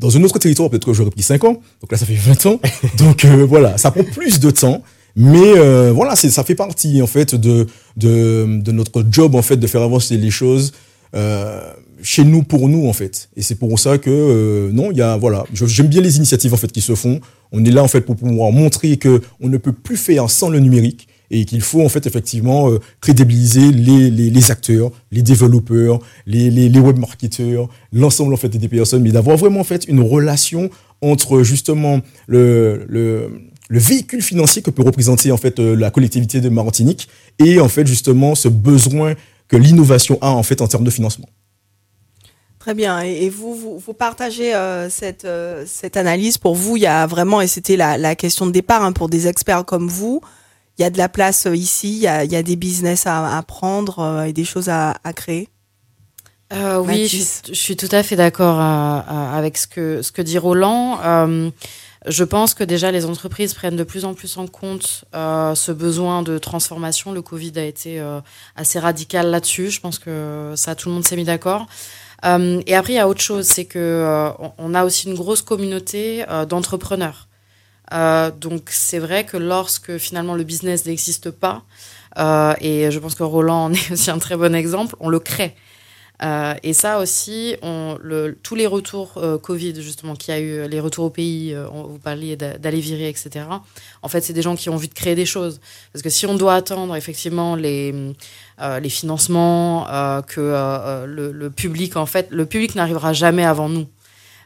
dans 0.00 0.16
un 0.16 0.24
autre 0.24 0.40
territoire, 0.40 0.70
peut-être 0.70 0.86
que 0.86 0.92
j'aurais 0.92 1.10
pris 1.10 1.22
5 1.22 1.44
ans. 1.44 1.60
Donc 1.80 1.92
là, 1.92 1.96
ça 1.98 2.04
fait 2.04 2.14
20 2.14 2.46
ans. 2.46 2.60
Donc 2.98 3.24
euh, 3.24 3.46
voilà, 3.48 3.78
ça 3.78 3.92
prend 3.92 4.02
plus 4.02 4.40
de 4.40 4.50
temps. 4.50 4.82
Mais 5.16 5.56
euh, 5.56 5.92
voilà, 5.94 6.16
ça 6.16 6.44
fait 6.44 6.54
partie 6.54 7.02
en 7.02 7.06
fait 7.06 7.34
de, 7.34 7.66
de, 7.96 8.60
de 8.60 8.72
notre 8.72 9.04
job 9.10 9.34
en 9.34 9.42
fait 9.42 9.56
de 9.56 9.66
faire 9.66 9.82
avancer 9.82 10.16
les 10.16 10.30
choses 10.30 10.72
euh, 11.14 11.72
chez 12.02 12.24
nous 12.24 12.42
pour 12.42 12.68
nous 12.68 12.86
en 12.88 12.92
fait. 12.92 13.28
Et 13.36 13.42
c'est 13.42 13.56
pour 13.56 13.78
ça 13.78 13.98
que 13.98 14.10
euh, 14.10 14.70
non, 14.72 14.90
il 14.90 14.98
y 14.98 15.02
a 15.02 15.16
voilà, 15.16 15.44
j'aime 15.52 15.88
bien 15.88 16.00
les 16.00 16.16
initiatives 16.16 16.54
en 16.54 16.56
fait 16.56 16.72
qui 16.72 16.80
se 16.80 16.94
font. 16.94 17.20
On 17.52 17.64
est 17.64 17.70
là 17.70 17.82
en 17.82 17.88
fait 17.88 18.02
pour 18.02 18.16
pouvoir 18.16 18.52
montrer 18.52 18.96
que 18.96 19.20
on 19.40 19.48
ne 19.48 19.58
peut 19.58 19.72
plus 19.72 19.96
faire 19.96 20.30
sans 20.30 20.48
le 20.48 20.60
numérique 20.60 21.08
et 21.30 21.44
qu'il 21.44 21.60
faut 21.60 21.82
en 21.82 21.88
fait 21.88 22.06
effectivement 22.06 22.70
euh, 22.70 22.78
crédibiliser 23.00 23.70
les, 23.72 24.10
les, 24.10 24.30
les 24.30 24.50
acteurs, 24.50 24.90
les 25.12 25.22
développeurs, 25.22 26.00
les, 26.26 26.50
les, 26.50 26.68
les 26.68 26.80
web 26.80 26.98
marketeurs, 26.98 27.68
l'ensemble 27.92 28.34
en 28.34 28.36
fait 28.36 28.48
des 28.48 28.68
personnes, 28.68 29.02
mais 29.02 29.12
d'avoir 29.12 29.36
vraiment 29.36 29.60
en 29.60 29.64
fait 29.64 29.86
une 29.86 30.00
relation 30.00 30.70
entre 31.02 31.42
justement 31.42 32.00
le, 32.26 32.84
le, 32.88 33.30
le 33.70 33.78
véhicule 33.78 34.20
financier 34.20 34.62
que 34.62 34.70
peut 34.70 34.82
représenter 34.82 35.30
en 35.30 35.36
fait 35.36 35.60
euh, 35.60 35.76
la 35.76 35.90
collectivité 35.90 36.40
de 36.40 36.48
Martinique 36.48 37.08
et 37.38 37.60
en 37.60 37.68
fait 37.68 37.86
justement 37.86 38.34
ce 38.34 38.48
besoin 38.48 39.14
que 39.46 39.56
l'innovation 39.56 40.18
a 40.20 40.30
en 40.30 40.42
fait 40.42 40.60
en 40.60 40.66
termes 40.66 40.84
de 40.84 40.90
financement. 40.90 41.28
Très 42.58 42.74
bien. 42.74 43.00
Et, 43.00 43.30
vous, 43.30 43.54
vous, 43.54 43.78
vous 43.78 43.94
partagez 43.94 44.54
euh, 44.54 44.90
cette, 44.90 45.24
euh, 45.24 45.64
cette 45.66 45.96
analyse. 45.96 46.36
Pour 46.36 46.54
vous, 46.54 46.76
il 46.76 46.82
y 46.82 46.86
a 46.86 47.06
vraiment, 47.06 47.40
et 47.40 47.46
c'était 47.46 47.76
la, 47.76 47.96
la 47.96 48.14
question 48.14 48.44
de 48.44 48.50
départ 48.50 48.84
hein, 48.84 48.92
pour 48.92 49.08
des 49.08 49.28
experts 49.28 49.64
comme 49.64 49.88
vous, 49.88 50.20
il 50.76 50.82
y 50.82 50.84
a 50.84 50.90
de 50.90 50.98
la 50.98 51.08
place 51.08 51.46
euh, 51.46 51.54
ici, 51.54 51.90
il 51.90 52.02
y 52.02 52.06
a, 52.06 52.24
il 52.24 52.32
y 52.32 52.36
a 52.36 52.42
des 52.42 52.56
business 52.56 53.06
à, 53.06 53.36
à 53.36 53.42
prendre 53.42 53.98
euh, 54.00 54.24
et 54.24 54.32
des 54.32 54.44
choses 54.44 54.68
à, 54.68 54.96
à 55.04 55.12
créer. 55.12 55.48
Euh, 56.52 56.78
oui, 56.80 57.06
je 57.06 57.18
je 57.48 57.54
suis 57.54 57.76
tout 57.76 57.88
à 57.92 58.02
fait 58.02 58.16
d'accord 58.16 58.58
avec 58.58 59.56
ce 59.56 59.68
que, 59.68 60.02
ce 60.02 60.10
que 60.10 60.20
dit 60.20 60.36
Roland. 60.36 60.98
Je 62.06 62.24
pense 62.24 62.54
que 62.54 62.64
déjà 62.64 62.90
les 62.90 63.04
entreprises 63.04 63.52
prennent 63.52 63.76
de 63.76 63.84
plus 63.84 64.06
en 64.06 64.14
plus 64.14 64.38
en 64.38 64.46
compte 64.46 65.04
euh, 65.14 65.54
ce 65.54 65.70
besoin 65.70 66.22
de 66.22 66.38
transformation. 66.38 67.12
Le 67.12 67.20
Covid 67.20 67.52
a 67.56 67.64
été 67.64 68.00
euh, 68.00 68.20
assez 68.56 68.78
radical 68.78 69.30
là-dessus. 69.30 69.70
Je 69.70 69.80
pense 69.80 69.98
que 69.98 70.54
ça, 70.56 70.74
tout 70.74 70.88
le 70.88 70.94
monde 70.94 71.04
s'est 71.04 71.16
mis 71.16 71.24
d'accord. 71.24 71.66
Euh, 72.24 72.62
et 72.66 72.74
après, 72.74 72.94
il 72.94 72.96
y 72.96 73.00
a 73.00 73.08
autre 73.08 73.20
chose, 73.20 73.46
c'est 73.46 73.66
que 73.66 73.78
euh, 73.78 74.30
on 74.56 74.74
a 74.74 74.84
aussi 74.84 75.08
une 75.08 75.14
grosse 75.14 75.42
communauté 75.42 76.24
euh, 76.30 76.46
d'entrepreneurs. 76.46 77.28
Euh, 77.92 78.30
donc 78.30 78.68
c'est 78.70 78.98
vrai 78.98 79.26
que 79.26 79.36
lorsque 79.36 79.98
finalement 79.98 80.34
le 80.36 80.44
business 80.44 80.86
n'existe 80.86 81.30
pas, 81.30 81.64
et 82.60 82.90
je 82.90 82.98
pense 82.98 83.14
que 83.14 83.22
Roland 83.22 83.64
en 83.64 83.72
est 83.72 83.92
aussi 83.92 84.10
un 84.10 84.18
très 84.18 84.36
bon 84.36 84.54
exemple, 84.54 84.96
on 85.00 85.08
le 85.08 85.20
crée. 85.20 85.54
Euh, 86.22 86.54
et 86.62 86.74
ça 86.74 86.98
aussi, 86.98 87.56
on, 87.62 87.96
le, 88.02 88.36
tous 88.42 88.54
les 88.54 88.66
retours 88.66 89.12
euh, 89.16 89.38
Covid, 89.38 89.80
justement, 89.80 90.14
qu'il 90.14 90.34
y 90.34 90.36
a 90.36 90.40
eu, 90.40 90.68
les 90.68 90.78
retours 90.80 91.06
au 91.06 91.10
pays, 91.10 91.54
euh, 91.54 91.66
on, 91.72 91.84
vous 91.84 91.98
parliez 91.98 92.36
d'a- 92.36 92.58
d'aller 92.58 92.80
virer, 92.80 93.08
etc. 93.08 93.46
En 94.02 94.08
fait, 94.08 94.20
c'est 94.20 94.34
des 94.34 94.42
gens 94.42 94.54
qui 94.54 94.68
ont 94.68 94.74
envie 94.74 94.88
de 94.88 94.94
créer 94.94 95.14
des 95.14 95.24
choses. 95.24 95.60
Parce 95.92 96.02
que 96.02 96.10
si 96.10 96.26
on 96.26 96.34
doit 96.34 96.54
attendre 96.54 96.94
effectivement 96.94 97.54
les, 97.56 97.94
euh, 98.60 98.80
les 98.80 98.90
financements, 98.90 99.86
que 100.26 101.06
le, 101.06 101.32
le 101.32 101.50
public, 101.50 101.96
en 101.96 102.06
fait, 102.06 102.28
le 102.30 102.44
public 102.44 102.74
n'arrivera 102.74 103.12
jamais 103.12 103.44
avant 103.44 103.68
nous. 103.68 103.86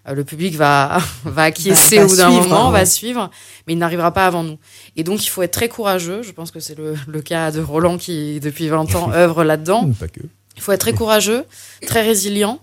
Le 0.06 0.22
public 0.22 0.54
va, 0.54 0.98
va 1.24 1.44
acquiescer 1.44 1.96
Va- 1.98 2.04
au 2.04 2.08
bout 2.08 2.16
d'un 2.16 2.30
moment, 2.30 2.66
ouais. 2.66 2.72
va 2.80 2.86
suivre, 2.86 3.30
mais 3.66 3.72
il 3.72 3.78
n'arrivera 3.78 4.12
pas 4.12 4.26
avant 4.26 4.42
nous. 4.44 4.58
Et 4.96 5.02
donc, 5.02 5.24
il 5.24 5.28
faut 5.28 5.42
être 5.42 5.52
très 5.54 5.68
courageux. 5.68 6.22
Je 6.22 6.30
pense 6.32 6.50
que 6.50 6.60
c'est 6.60 6.76
le, 6.78 6.94
le 7.08 7.22
cas 7.22 7.50
de 7.50 7.60
Roland 7.60 7.96
qui, 7.96 8.38
depuis 8.38 8.68
20 8.68 8.94
ans, 8.94 9.10
œuvre 9.14 9.42
là-dedans. 9.44 9.90
Pas 9.98 10.08
que. 10.08 10.20
Il 10.56 10.62
faut 10.62 10.72
être 10.72 10.80
très 10.80 10.94
courageux, 10.94 11.44
très 11.86 12.02
résilient. 12.02 12.60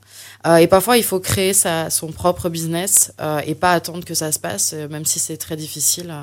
euh, 0.47 0.58
et 0.58 0.67
parfois, 0.67 0.97
il 0.97 1.04
faut 1.04 1.19
créer 1.19 1.54
son 1.54 2.12
propre 2.12 2.49
business 2.49 3.13
euh, 3.19 3.41
et 3.45 3.56
pas 3.56 3.73
attendre 3.73 4.06
que 4.06 4.13
ça 4.13 4.32
se 4.32 4.39
passe, 4.39 4.73
euh, 4.73 4.88
même 4.88 5.06
si 5.06 5.19
c'est 5.19 5.38
très 5.38 5.56
difficile. 5.56 6.13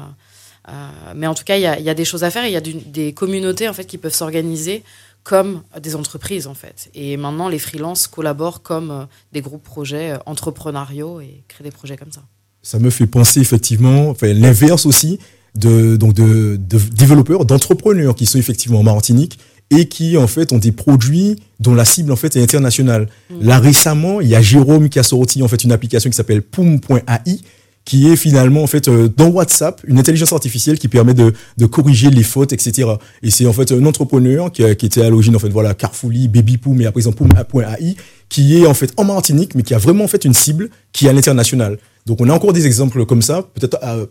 euh, 0.69 0.73
mais 1.15 1.27
en 1.27 1.35
tout 1.35 1.45
cas, 1.45 1.57
il 1.57 1.63
y 1.63 1.67
a, 1.67 1.95
des 1.95 2.05
choses 2.05 2.25
à 2.25 2.31
faire. 2.31 2.47
Il 2.47 2.53
y 2.53 2.57
a 2.57 2.61
des 2.61 3.13
communautés 3.13 3.69
en 3.69 3.73
fait 3.73 3.85
qui 3.85 3.99
peuvent 3.99 4.15
s'organiser 4.15 4.83
comme 5.25 5.63
des 5.81 5.95
entreprises 5.95 6.47
en 6.47 6.55
fait. 6.55 6.91
Et 6.95 7.17
maintenant, 7.17 7.49
les 7.49 7.59
freelances 7.59 8.07
collaborent 8.07 8.63
comme 8.63 9.07
des 9.33 9.41
groupes 9.41 9.63
projets 9.63 10.15
entrepreneuriaux 10.27 11.21
et 11.21 11.43
créent 11.49 11.65
des 11.65 11.71
projets 11.71 11.97
comme 11.97 12.13
ça. 12.13 12.23
ça 12.63 12.79
me 12.79 12.91
fait 12.91 13.07
penser 13.07 13.41
effectivement, 13.41 14.11
enfin, 14.11 14.33
l'inverse 14.33 14.87
aussi, 14.87 15.19
de, 15.55 15.97
donc 15.97 16.15
de, 16.15 16.57
de 16.57 16.79
développeurs, 16.79 17.45
d'entrepreneurs 17.45 18.15
qui 18.15 18.27
sont 18.27 18.39
effectivement 18.39 18.81
en 18.81 18.85
Martinique 18.85 19.39
et 19.71 19.87
qui 19.87 20.17
en 20.17 20.27
fait 20.27 20.53
ont 20.53 20.59
des 20.59 20.73
produits 20.73 21.37
dont 21.61 21.75
la 21.75 21.85
cible 21.85 22.11
en 22.13 22.17
fait 22.17 22.35
est 22.37 22.43
internationale. 22.43 23.09
Là 23.41 23.59
récemment, 23.59 24.21
il 24.21 24.29
y 24.29 24.35
a 24.35 24.41
Jérôme 24.43 24.89
qui 24.89 24.99
a 24.99 25.03
sorti 25.03 25.43
en 25.43 25.49
fait 25.49 25.63
une 25.65 25.73
application 25.73 26.09
qui 26.11 26.17
s'appelle 26.17 26.43
Poom.ai 26.43 27.41
qui 27.85 28.07
est 28.09 28.17
finalement 28.17 28.63
en 28.63 28.67
fait 28.67 28.87
euh, 28.89 29.09
dans 29.09 29.29
WhatsApp 29.29 29.81
une 29.87 29.99
intelligence 29.99 30.35
artificielle 30.35 30.79
qui 30.79 30.89
permet 30.89 31.15
de, 31.15 31.33
de 31.57 31.67
corriger 31.67 32.11
les 32.11 32.23
fautes, 32.23 32.53
etc. 32.53 32.87
Et 33.23 33.31
c'est 33.31 33.47
en 33.47 33.53
fait 33.55 33.73
un 33.73 33.85
entrepreneur 33.87 34.53
qui, 34.53 34.63
a- 34.63 34.75
qui 34.75 34.85
était 34.87 35.01
à 35.03 35.09
l'origine 35.09 35.35
en 35.37 35.39
fait 35.39 35.49
voilà 35.49 35.75
Baby 35.75 36.59
Poom 36.59 36.81
et 36.83 36.87
à 36.87 36.93
présent 36.93 37.13
Poom.ai 37.13 37.97
qui 38.29 38.59
est 38.59 38.67
en 38.67 38.75
fait 38.75 38.93
en 38.99 39.05
Martinique 39.05 39.55
mais 39.55 39.63
qui 39.63 39.73
a 39.75 39.79
vraiment 39.79 40.05
en 40.05 40.09
fait 40.09 40.25
une 40.27 40.35
cible 40.35 40.69
qui 40.93 41.07
est 41.07 41.09
à 41.09 41.13
l'international. 41.15 41.79
Donc 42.05 42.21
on 42.21 42.29
a 42.29 42.33
encore 42.35 42.53
des 42.53 42.67
exemples 42.67 43.07
comme 43.07 43.23
ça, 43.23 43.43
peut-être 43.55 43.79
euh, 43.83 44.07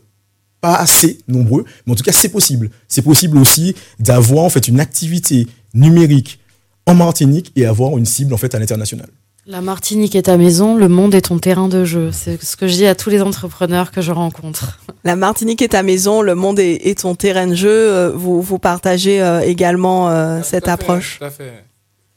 pas 0.67 0.75
assez 0.85 1.19
nombreux, 1.27 1.63
mais 1.85 1.93
en 1.93 1.95
tout 1.95 2.03
cas 2.03 2.11
c'est 2.21 2.29
possible. 2.37 2.69
C'est 2.87 3.01
possible 3.11 3.37
aussi 3.37 3.75
d'avoir 3.99 4.43
en 4.45 4.49
fait 4.49 4.67
une 4.67 4.79
activité 4.79 5.47
numérique 5.73 6.39
en 6.85 6.95
Martinique 6.95 7.51
et 7.55 7.65
avoir 7.65 7.97
une 7.97 8.05
cible 8.05 8.33
en 8.33 8.37
fait 8.37 8.53
à 8.55 8.59
l'international. 8.59 9.09
La 9.45 9.61
Martinique 9.61 10.13
est 10.19 10.23
ta 10.23 10.35
maison, 10.35 10.75
le 10.75 10.89
monde 10.89 11.15
est 11.15 11.21
ton 11.29 11.39
terrain 11.39 11.69
de 11.69 11.85
jeu. 11.85 12.11
C'est 12.11 12.37
ce 12.43 12.57
que 12.57 12.67
je 12.67 12.73
dis 12.73 12.85
à 12.85 12.95
tous 12.95 13.09
les 13.09 13.21
entrepreneurs 13.21 13.91
que 13.91 14.01
je 14.01 14.11
rencontre. 14.11 14.63
La 15.05 15.15
Martinique 15.15 15.61
est 15.61 15.69
ta 15.69 15.83
maison, 15.83 16.21
le 16.21 16.35
monde 16.35 16.59
est, 16.59 16.75
est 16.89 16.99
ton 16.99 17.15
terrain 17.15 17.47
de 17.47 17.55
jeu. 17.55 17.69
Euh, 17.71 18.11
Vous, 18.13 18.41
vous 18.41 18.59
partagez 18.59 19.21
euh, 19.21 19.39
également 19.53 20.09
euh, 20.09 20.41
cette 20.43 20.65
Tout 20.65 20.69
à 20.71 20.75
fait, 20.77 20.83
approche. 20.83 21.17
Tout 21.19 21.25
à 21.25 21.29
fait. 21.29 21.53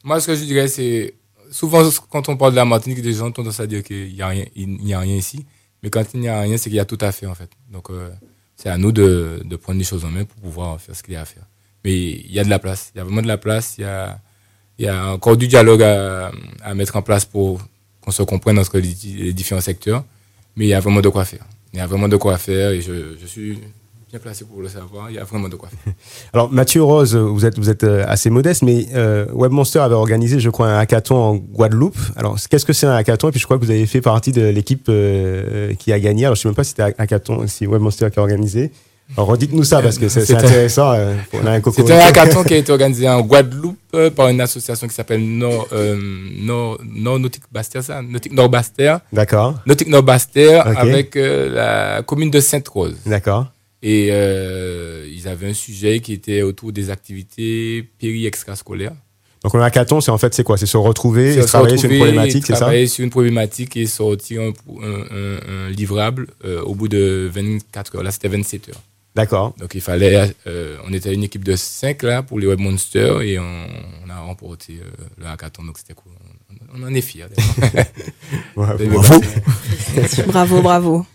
Moi, 0.03 0.19
ce 0.21 0.27
que 0.27 0.35
je 0.35 0.43
dirais, 0.45 0.67
c'est 0.67 1.15
souvent 1.53 1.83
quand 2.13 2.29
on 2.29 2.37
parle 2.37 2.51
de 2.51 2.57
la 2.57 2.65
Martinique, 2.65 2.99
les 3.05 3.13
gens 3.13 3.29
ont 3.29 3.33
tendance 3.33 3.61
à 3.61 3.67
dire 3.69 3.85
qu'il 3.85 4.13
n'y 4.13 4.23
a, 4.23 4.29
rien- 4.35 4.47
il 4.57 4.69
n'y 4.87 4.93
a 4.95 4.99
rien 4.99 5.15
ici. 5.15 5.47
Mais 5.85 5.89
quand 5.89 6.05
il 6.15 6.21
n'y 6.21 6.29
a 6.29 6.41
rien, 6.41 6.57
c'est 6.57 6.69
qu'il 6.69 6.77
y 6.77 6.81
a 6.81 6.85
tout 6.85 6.99
à 7.01 7.13
fait, 7.13 7.27
en 7.27 7.35
fait. 7.37 7.51
Donc, 7.73 7.91
euh, 7.91 8.09
c'est 8.61 8.69
à 8.69 8.77
nous 8.77 8.93
de, 8.93 9.41
de 9.43 9.57
prendre 9.57 9.79
les 9.79 9.87
choses 9.87 10.05
en 10.05 10.11
main 10.11 10.25
pour 10.25 10.37
pouvoir 10.43 10.79
faire 10.79 10.95
ce 10.95 11.03
qu'il 11.03 11.15
y 11.15 11.17
a 11.17 11.23
à 11.23 11.25
faire. 11.25 11.45
Mais 11.83 11.95
il 11.95 12.31
y 12.31 12.39
a 12.39 12.45
de 12.45 12.51
la 12.51 12.59
place. 12.59 12.93
Il 12.95 12.99
y 12.99 13.01
a 13.01 13.05
vraiment 13.05 13.23
de 13.23 13.27
la 13.27 13.39
place. 13.39 13.77
Il 13.79 13.83
y 13.83 13.85
a, 13.85 14.19
y 14.79 14.87
a 14.87 15.13
encore 15.15 15.39
du 15.39 15.49
dialogue 15.49 15.83
à, 15.83 16.31
à 16.63 16.75
mettre 16.75 16.97
en 16.97 17.01
place 17.01 17.25
pour 17.25 17.63
qu'on 18.03 18.11
se 18.11 18.23
comprenne 18.23 18.59
entre 18.59 18.79
les, 18.79 18.95
les 19.17 19.33
différents 19.33 19.63
secteurs. 19.63 20.05
Mais 20.57 20.67
il 20.67 20.69
y 20.69 20.75
a 20.75 20.81
vraiment 20.81 21.01
de 21.01 21.09
quoi 21.09 21.25
faire. 21.25 21.47
Il 21.73 21.79
y 21.79 21.81
a 21.81 21.87
vraiment 21.87 22.07
de 22.07 22.19
quoi 22.19 22.37
faire 22.37 22.73
et 22.73 22.83
je, 22.83 23.17
je 23.19 23.27
suis 23.27 23.59
bien 24.11 24.19
placé 24.21 24.45
pour 24.45 24.61
le 24.61 24.69
savoir. 24.69 25.09
Il 25.11 25.17
y 25.17 25.19
a 25.19 25.25
vraiment 25.25 25.49
de 25.49 25.57
quoi 25.57 25.69
faire. 25.69 25.93
Alors 26.33 26.51
Mathieu 26.51 26.83
Rose, 26.83 27.15
vous 27.17 27.45
êtes, 27.47 27.59
vous 27.59 27.71
êtes 27.71 27.85
euh, 27.85 28.05
assez 28.09 28.29
modeste, 28.31 28.63
mais 28.63 28.87
euh, 28.95 29.27
WebMonster 29.33 29.79
avait 29.81 29.95
organisé, 29.95 30.41
je 30.41 30.51
crois, 30.51 30.69
un 30.69 30.79
hackathon 30.79 31.15
en 31.17 31.35
Guadeloupe. 31.37 31.97
Alors 32.17 32.37
qu'est-ce 32.51 32.65
que 32.67 32.73
c'est 32.73 32.87
un 32.87 32.95
hackathon? 32.97 33.29
Et 33.29 33.31
puis 33.31 33.41
je 33.41 33.45
crois 33.45 33.59
que 33.59 33.65
vous 33.65 33.71
avez 33.71 33.87
fait 33.87 34.01
partie 34.01 34.33
de 34.33 34.43
l'équipe 34.49 34.87
euh, 34.89 35.75
qui 35.75 35.93
a 35.93 36.01
gagné. 36.01 36.25
Alors 36.25 36.35
je 36.37 36.43
sais 36.43 36.49
même 36.49 36.55
pas 36.57 36.65
si 36.65 36.71
c'était 36.71 36.83
hackathon, 36.99 37.47
si 37.47 37.67
WebMonster 37.67 38.11
qui 38.11 38.19
a 38.19 38.23
organisé. 38.23 38.73
Alors 39.17 39.29
redites-nous 39.31 39.65
ça 39.65 39.83
parce 39.83 39.99
que 39.99 40.09
c'est 40.09 40.21
C'était- 40.21 40.45
intéressant. 40.45 40.93
euh, 40.93 41.15
a 41.45 41.51
un 41.51 41.61
coco. 41.61 41.83
C'est 41.85 41.93
un 41.93 41.99
hackathon 41.99 42.45
qui 42.45 42.55
a 42.55 42.59
été 42.59 42.71
organisé 42.71 43.09
en 43.09 43.21
Guadeloupe 43.23 43.77
euh, 43.95 44.09
par 44.11 44.29
une 44.29 44.41
association 44.41 44.87
qui 44.87 44.95
s'appelle 44.95 45.21
Nord, 45.21 45.67
euh, 45.73 45.97
Nord, 46.39 46.79
Nord 46.85 47.19
Nautique 47.19 47.43
Baster, 47.51 47.83
ça? 47.83 48.03
Nautique 48.03 48.33
Nord 48.33 48.49
Baster. 48.51 48.97
D'accord, 49.13 49.55
Nautique 49.67 49.89
Nord 49.89 50.05
Baster 50.05 50.61
avec 50.65 51.17
euh, 51.17 51.53
la 51.53 52.03
commune 52.03 52.31
de 52.31 52.39
Sainte-Rose. 52.41 52.97
d'accord. 53.07 53.47
Et 53.83 54.09
euh, 54.11 55.09
ils 55.11 55.27
avaient 55.29 55.49
un 55.51 55.55
sujet 55.55 56.01
qui 56.01 56.13
était 56.13 56.43
autour 56.43 56.71
des 56.73 56.91
activités 56.91 57.83
péri-extrascolaires. 57.99 58.93
Donc 59.43 59.55
un 59.55 59.61
hackathon, 59.63 60.03
c'est 60.03 60.11
en 60.11 60.19
fait 60.19 60.35
c'est 60.35 60.45
quoi? 60.45 60.59
C'est 60.59 60.67
se 60.67 60.77
retrouver 60.77 61.33
et 61.35 61.43
Se 61.43 61.47
travailler 61.47 61.79
sur 61.79 61.91
une 61.91 61.97
problématique, 61.99 62.45
c'est 62.47 62.53
ça? 62.53 62.59
Travailler 62.59 62.87
sur 62.87 63.05
une 63.05 63.11
problématique 63.11 63.77
et 63.79 63.87
sortir 63.87 64.43
un, 64.43 64.49
un- 64.83 65.05
un- 65.11 65.67
un 65.67 65.71
livrable 65.71 66.27
euh, 66.45 66.61
au 66.63 66.75
bout 66.75 66.89
de 66.89 67.31
24 67.33 67.97
heures. 67.97 68.03
Là, 68.03 68.11
c'était 68.11 68.29
27 68.29 68.69
heures. 68.69 68.83
D'accord. 69.15 69.55
Donc 69.59 69.75
il 69.75 69.81
fallait, 69.81 70.31
euh, 70.47 70.77
on 70.87 70.93
était 70.93 71.13
une 71.15 71.25
équipe 71.25 71.43
de 71.43 71.57
5 71.57 72.03
là 72.03 72.23
pour 72.23 72.39
les 72.39 72.47
Web 72.47 72.61
Monsters 72.61 73.23
et 73.23 73.39
on, 73.39 73.67
on 74.07 74.11
a 74.11 74.21
remporté 74.21 74.75
euh, 74.83 75.05
le 75.19 75.27
hackathon, 75.27 75.65
donc 75.65 75.79
c'était 75.79 75.95
cool. 75.95 76.13
On, 76.75 76.79
on 76.83 76.87
en 76.87 76.95
est 76.95 77.01
fiers. 77.01 77.25
Bravo. 78.57 79.23
Bravo, 80.29 80.63
bravo. 80.63 81.07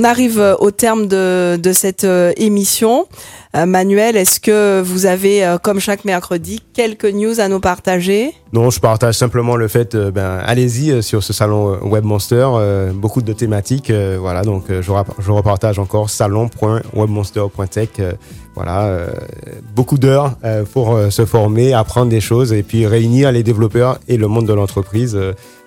On 0.00 0.04
arrive 0.04 0.38
euh, 0.38 0.54
au 0.60 0.70
terme 0.70 1.08
de, 1.08 1.72
cette 1.72 2.04
euh, 2.04 2.32
émission. 2.36 3.08
Euh, 3.56 3.66
Manuel, 3.66 4.16
est-ce 4.16 4.38
que 4.38 4.80
vous 4.80 5.06
avez, 5.06 5.56
comme 5.60 5.80
chaque 5.80 6.04
mercredi, 6.04 6.62
quelques 6.72 7.06
news 7.06 7.40
à 7.40 7.48
nous 7.48 7.58
partager? 7.58 8.32
Non, 8.52 8.70
je 8.70 8.78
partage 8.78 9.16
simplement 9.16 9.56
le 9.56 9.66
fait, 9.66 9.96
ben, 9.96 10.38
allez-y 10.46 11.02
sur 11.02 11.24
ce 11.24 11.32
salon 11.32 11.80
WebMonster, 11.82 12.46
euh, 12.52 12.92
beaucoup 12.92 13.22
de 13.22 13.32
thématiques, 13.32 13.90
voilà, 13.90 14.42
donc 14.42 14.66
je, 14.70 15.30
repartage 15.32 15.80
encore 15.80 16.10
salon.webmonster.tech, 16.10 17.88
voilà, 18.54 18.98
beaucoup 19.74 19.98
d'heures 19.98 20.36
pour 20.72 20.96
se 21.10 21.24
former, 21.26 21.72
apprendre 21.72 22.10
des 22.10 22.20
choses 22.20 22.52
et 22.52 22.62
puis 22.62 22.86
réunir 22.86 23.32
les 23.32 23.42
développeurs 23.42 23.98
et 24.06 24.16
le 24.16 24.28
monde 24.28 24.46
de 24.46 24.52
l'entreprise, 24.54 25.18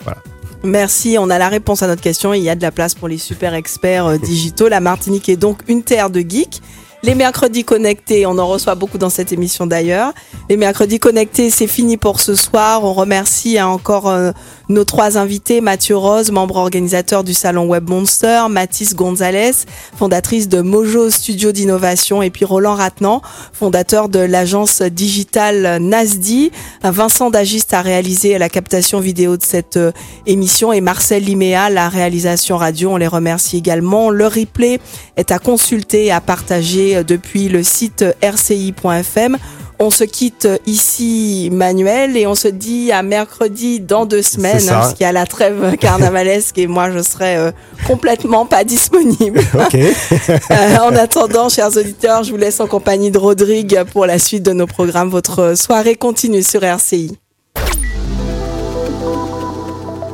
voilà. 0.03 0.19
Merci, 0.63 1.17
on 1.19 1.31
a 1.31 1.39
la 1.39 1.49
réponse 1.49 1.81
à 1.81 1.87
notre 1.87 2.03
question. 2.03 2.35
Il 2.35 2.43
y 2.43 2.49
a 2.49 2.55
de 2.55 2.61
la 2.61 2.71
place 2.71 2.93
pour 2.93 3.07
les 3.07 3.17
super 3.17 3.55
experts 3.55 4.05
euh, 4.05 4.17
digitaux. 4.17 4.67
La 4.67 4.79
Martinique 4.79 5.27
est 5.27 5.37
donc 5.37 5.61
une 5.67 5.81
terre 5.81 6.11
de 6.11 6.19
geeks. 6.19 6.61
Les 7.03 7.15
mercredis 7.15 7.63
connectés, 7.63 8.27
on 8.27 8.37
en 8.37 8.47
reçoit 8.47 8.75
beaucoup 8.75 8.99
dans 8.99 9.09
cette 9.09 9.31
émission 9.31 9.65
d'ailleurs. 9.65 10.13
Les 10.49 10.57
mercredis 10.57 10.99
connectés, 10.99 11.49
c'est 11.49 11.65
fini 11.65 11.97
pour 11.97 12.19
ce 12.19 12.35
soir. 12.35 12.83
On 12.83 12.93
remercie 12.93 13.57
hein, 13.57 13.67
encore 13.67 14.07
euh, 14.07 14.31
nos 14.69 14.83
trois 14.83 15.17
invités, 15.17 15.61
Mathieu 15.61 15.97
Rose, 15.97 16.31
membre 16.31 16.57
organisateur 16.57 17.23
du 17.23 17.33
salon 17.33 17.65
Web 17.65 17.89
Monster, 17.89 18.43
Mathis 18.51 18.93
Gonzalez, 18.93 19.51
fondatrice 19.97 20.47
de 20.47 20.61
Mojo 20.61 21.09
Studio 21.09 21.51
d'innovation, 21.51 22.21
et 22.21 22.29
puis 22.29 22.45
Roland 22.45 22.75
Ratnan, 22.75 23.21
fondateur 23.51 24.07
de 24.07 24.19
l'agence 24.19 24.83
digitale 24.83 25.79
Nasdi. 25.81 26.51
Vincent 26.83 27.31
Dagiste 27.31 27.73
a 27.73 27.81
réalisé 27.81 28.37
la 28.37 28.49
captation 28.49 28.99
vidéo 28.99 29.37
de 29.37 29.43
cette 29.43 29.77
euh, 29.77 29.91
émission 30.27 30.71
et 30.71 30.81
Marcel 30.81 31.23
Liméa, 31.23 31.71
la 31.71 31.89
réalisation 31.89 32.57
radio. 32.57 32.91
On 32.91 32.97
les 32.97 33.07
remercie 33.07 33.57
également. 33.57 34.11
Le 34.11 34.27
replay 34.27 34.79
est 35.17 35.31
à 35.31 35.39
consulter 35.39 36.05
et 36.05 36.11
à 36.11 36.21
partager 36.21 36.90
euh, 36.95 37.03
depuis 37.03 37.49
le 37.49 37.63
site 37.63 38.05
rci.fm. 38.23 39.37
On 39.83 39.89
se 39.89 40.03
quitte 40.03 40.47
ici, 40.67 41.49
Manuel, 41.51 42.15
et 42.15 42.27
on 42.27 42.35
se 42.35 42.47
dit 42.47 42.91
à 42.91 43.01
mercredi 43.01 43.79
dans 43.79 44.05
deux 44.05 44.21
semaines, 44.21 44.61
hein, 44.69 44.73
parce 44.73 44.93
qu'il 44.93 45.05
y 45.05 45.09
a 45.09 45.11
la 45.11 45.25
trêve 45.25 45.75
carnavalesque 45.79 46.59
et 46.59 46.67
moi 46.67 46.91
je 46.91 47.01
serai 47.01 47.35
euh, 47.37 47.51
complètement 47.87 48.45
pas 48.45 48.63
disponible. 48.63 49.41
Euh, 50.51 50.77
en 50.77 50.95
attendant, 50.95 51.49
chers 51.49 51.75
auditeurs, 51.77 52.23
je 52.23 52.31
vous 52.31 52.37
laisse 52.37 52.59
en 52.59 52.67
compagnie 52.67 53.09
de 53.09 53.17
Rodrigue 53.17 53.83
pour 53.91 54.05
la 54.05 54.19
suite 54.19 54.43
de 54.43 54.53
nos 54.53 54.67
programmes. 54.67 55.09
Votre 55.09 55.57
soirée 55.57 55.95
continue 55.95 56.43
sur 56.43 56.63
RCI. 56.63 57.17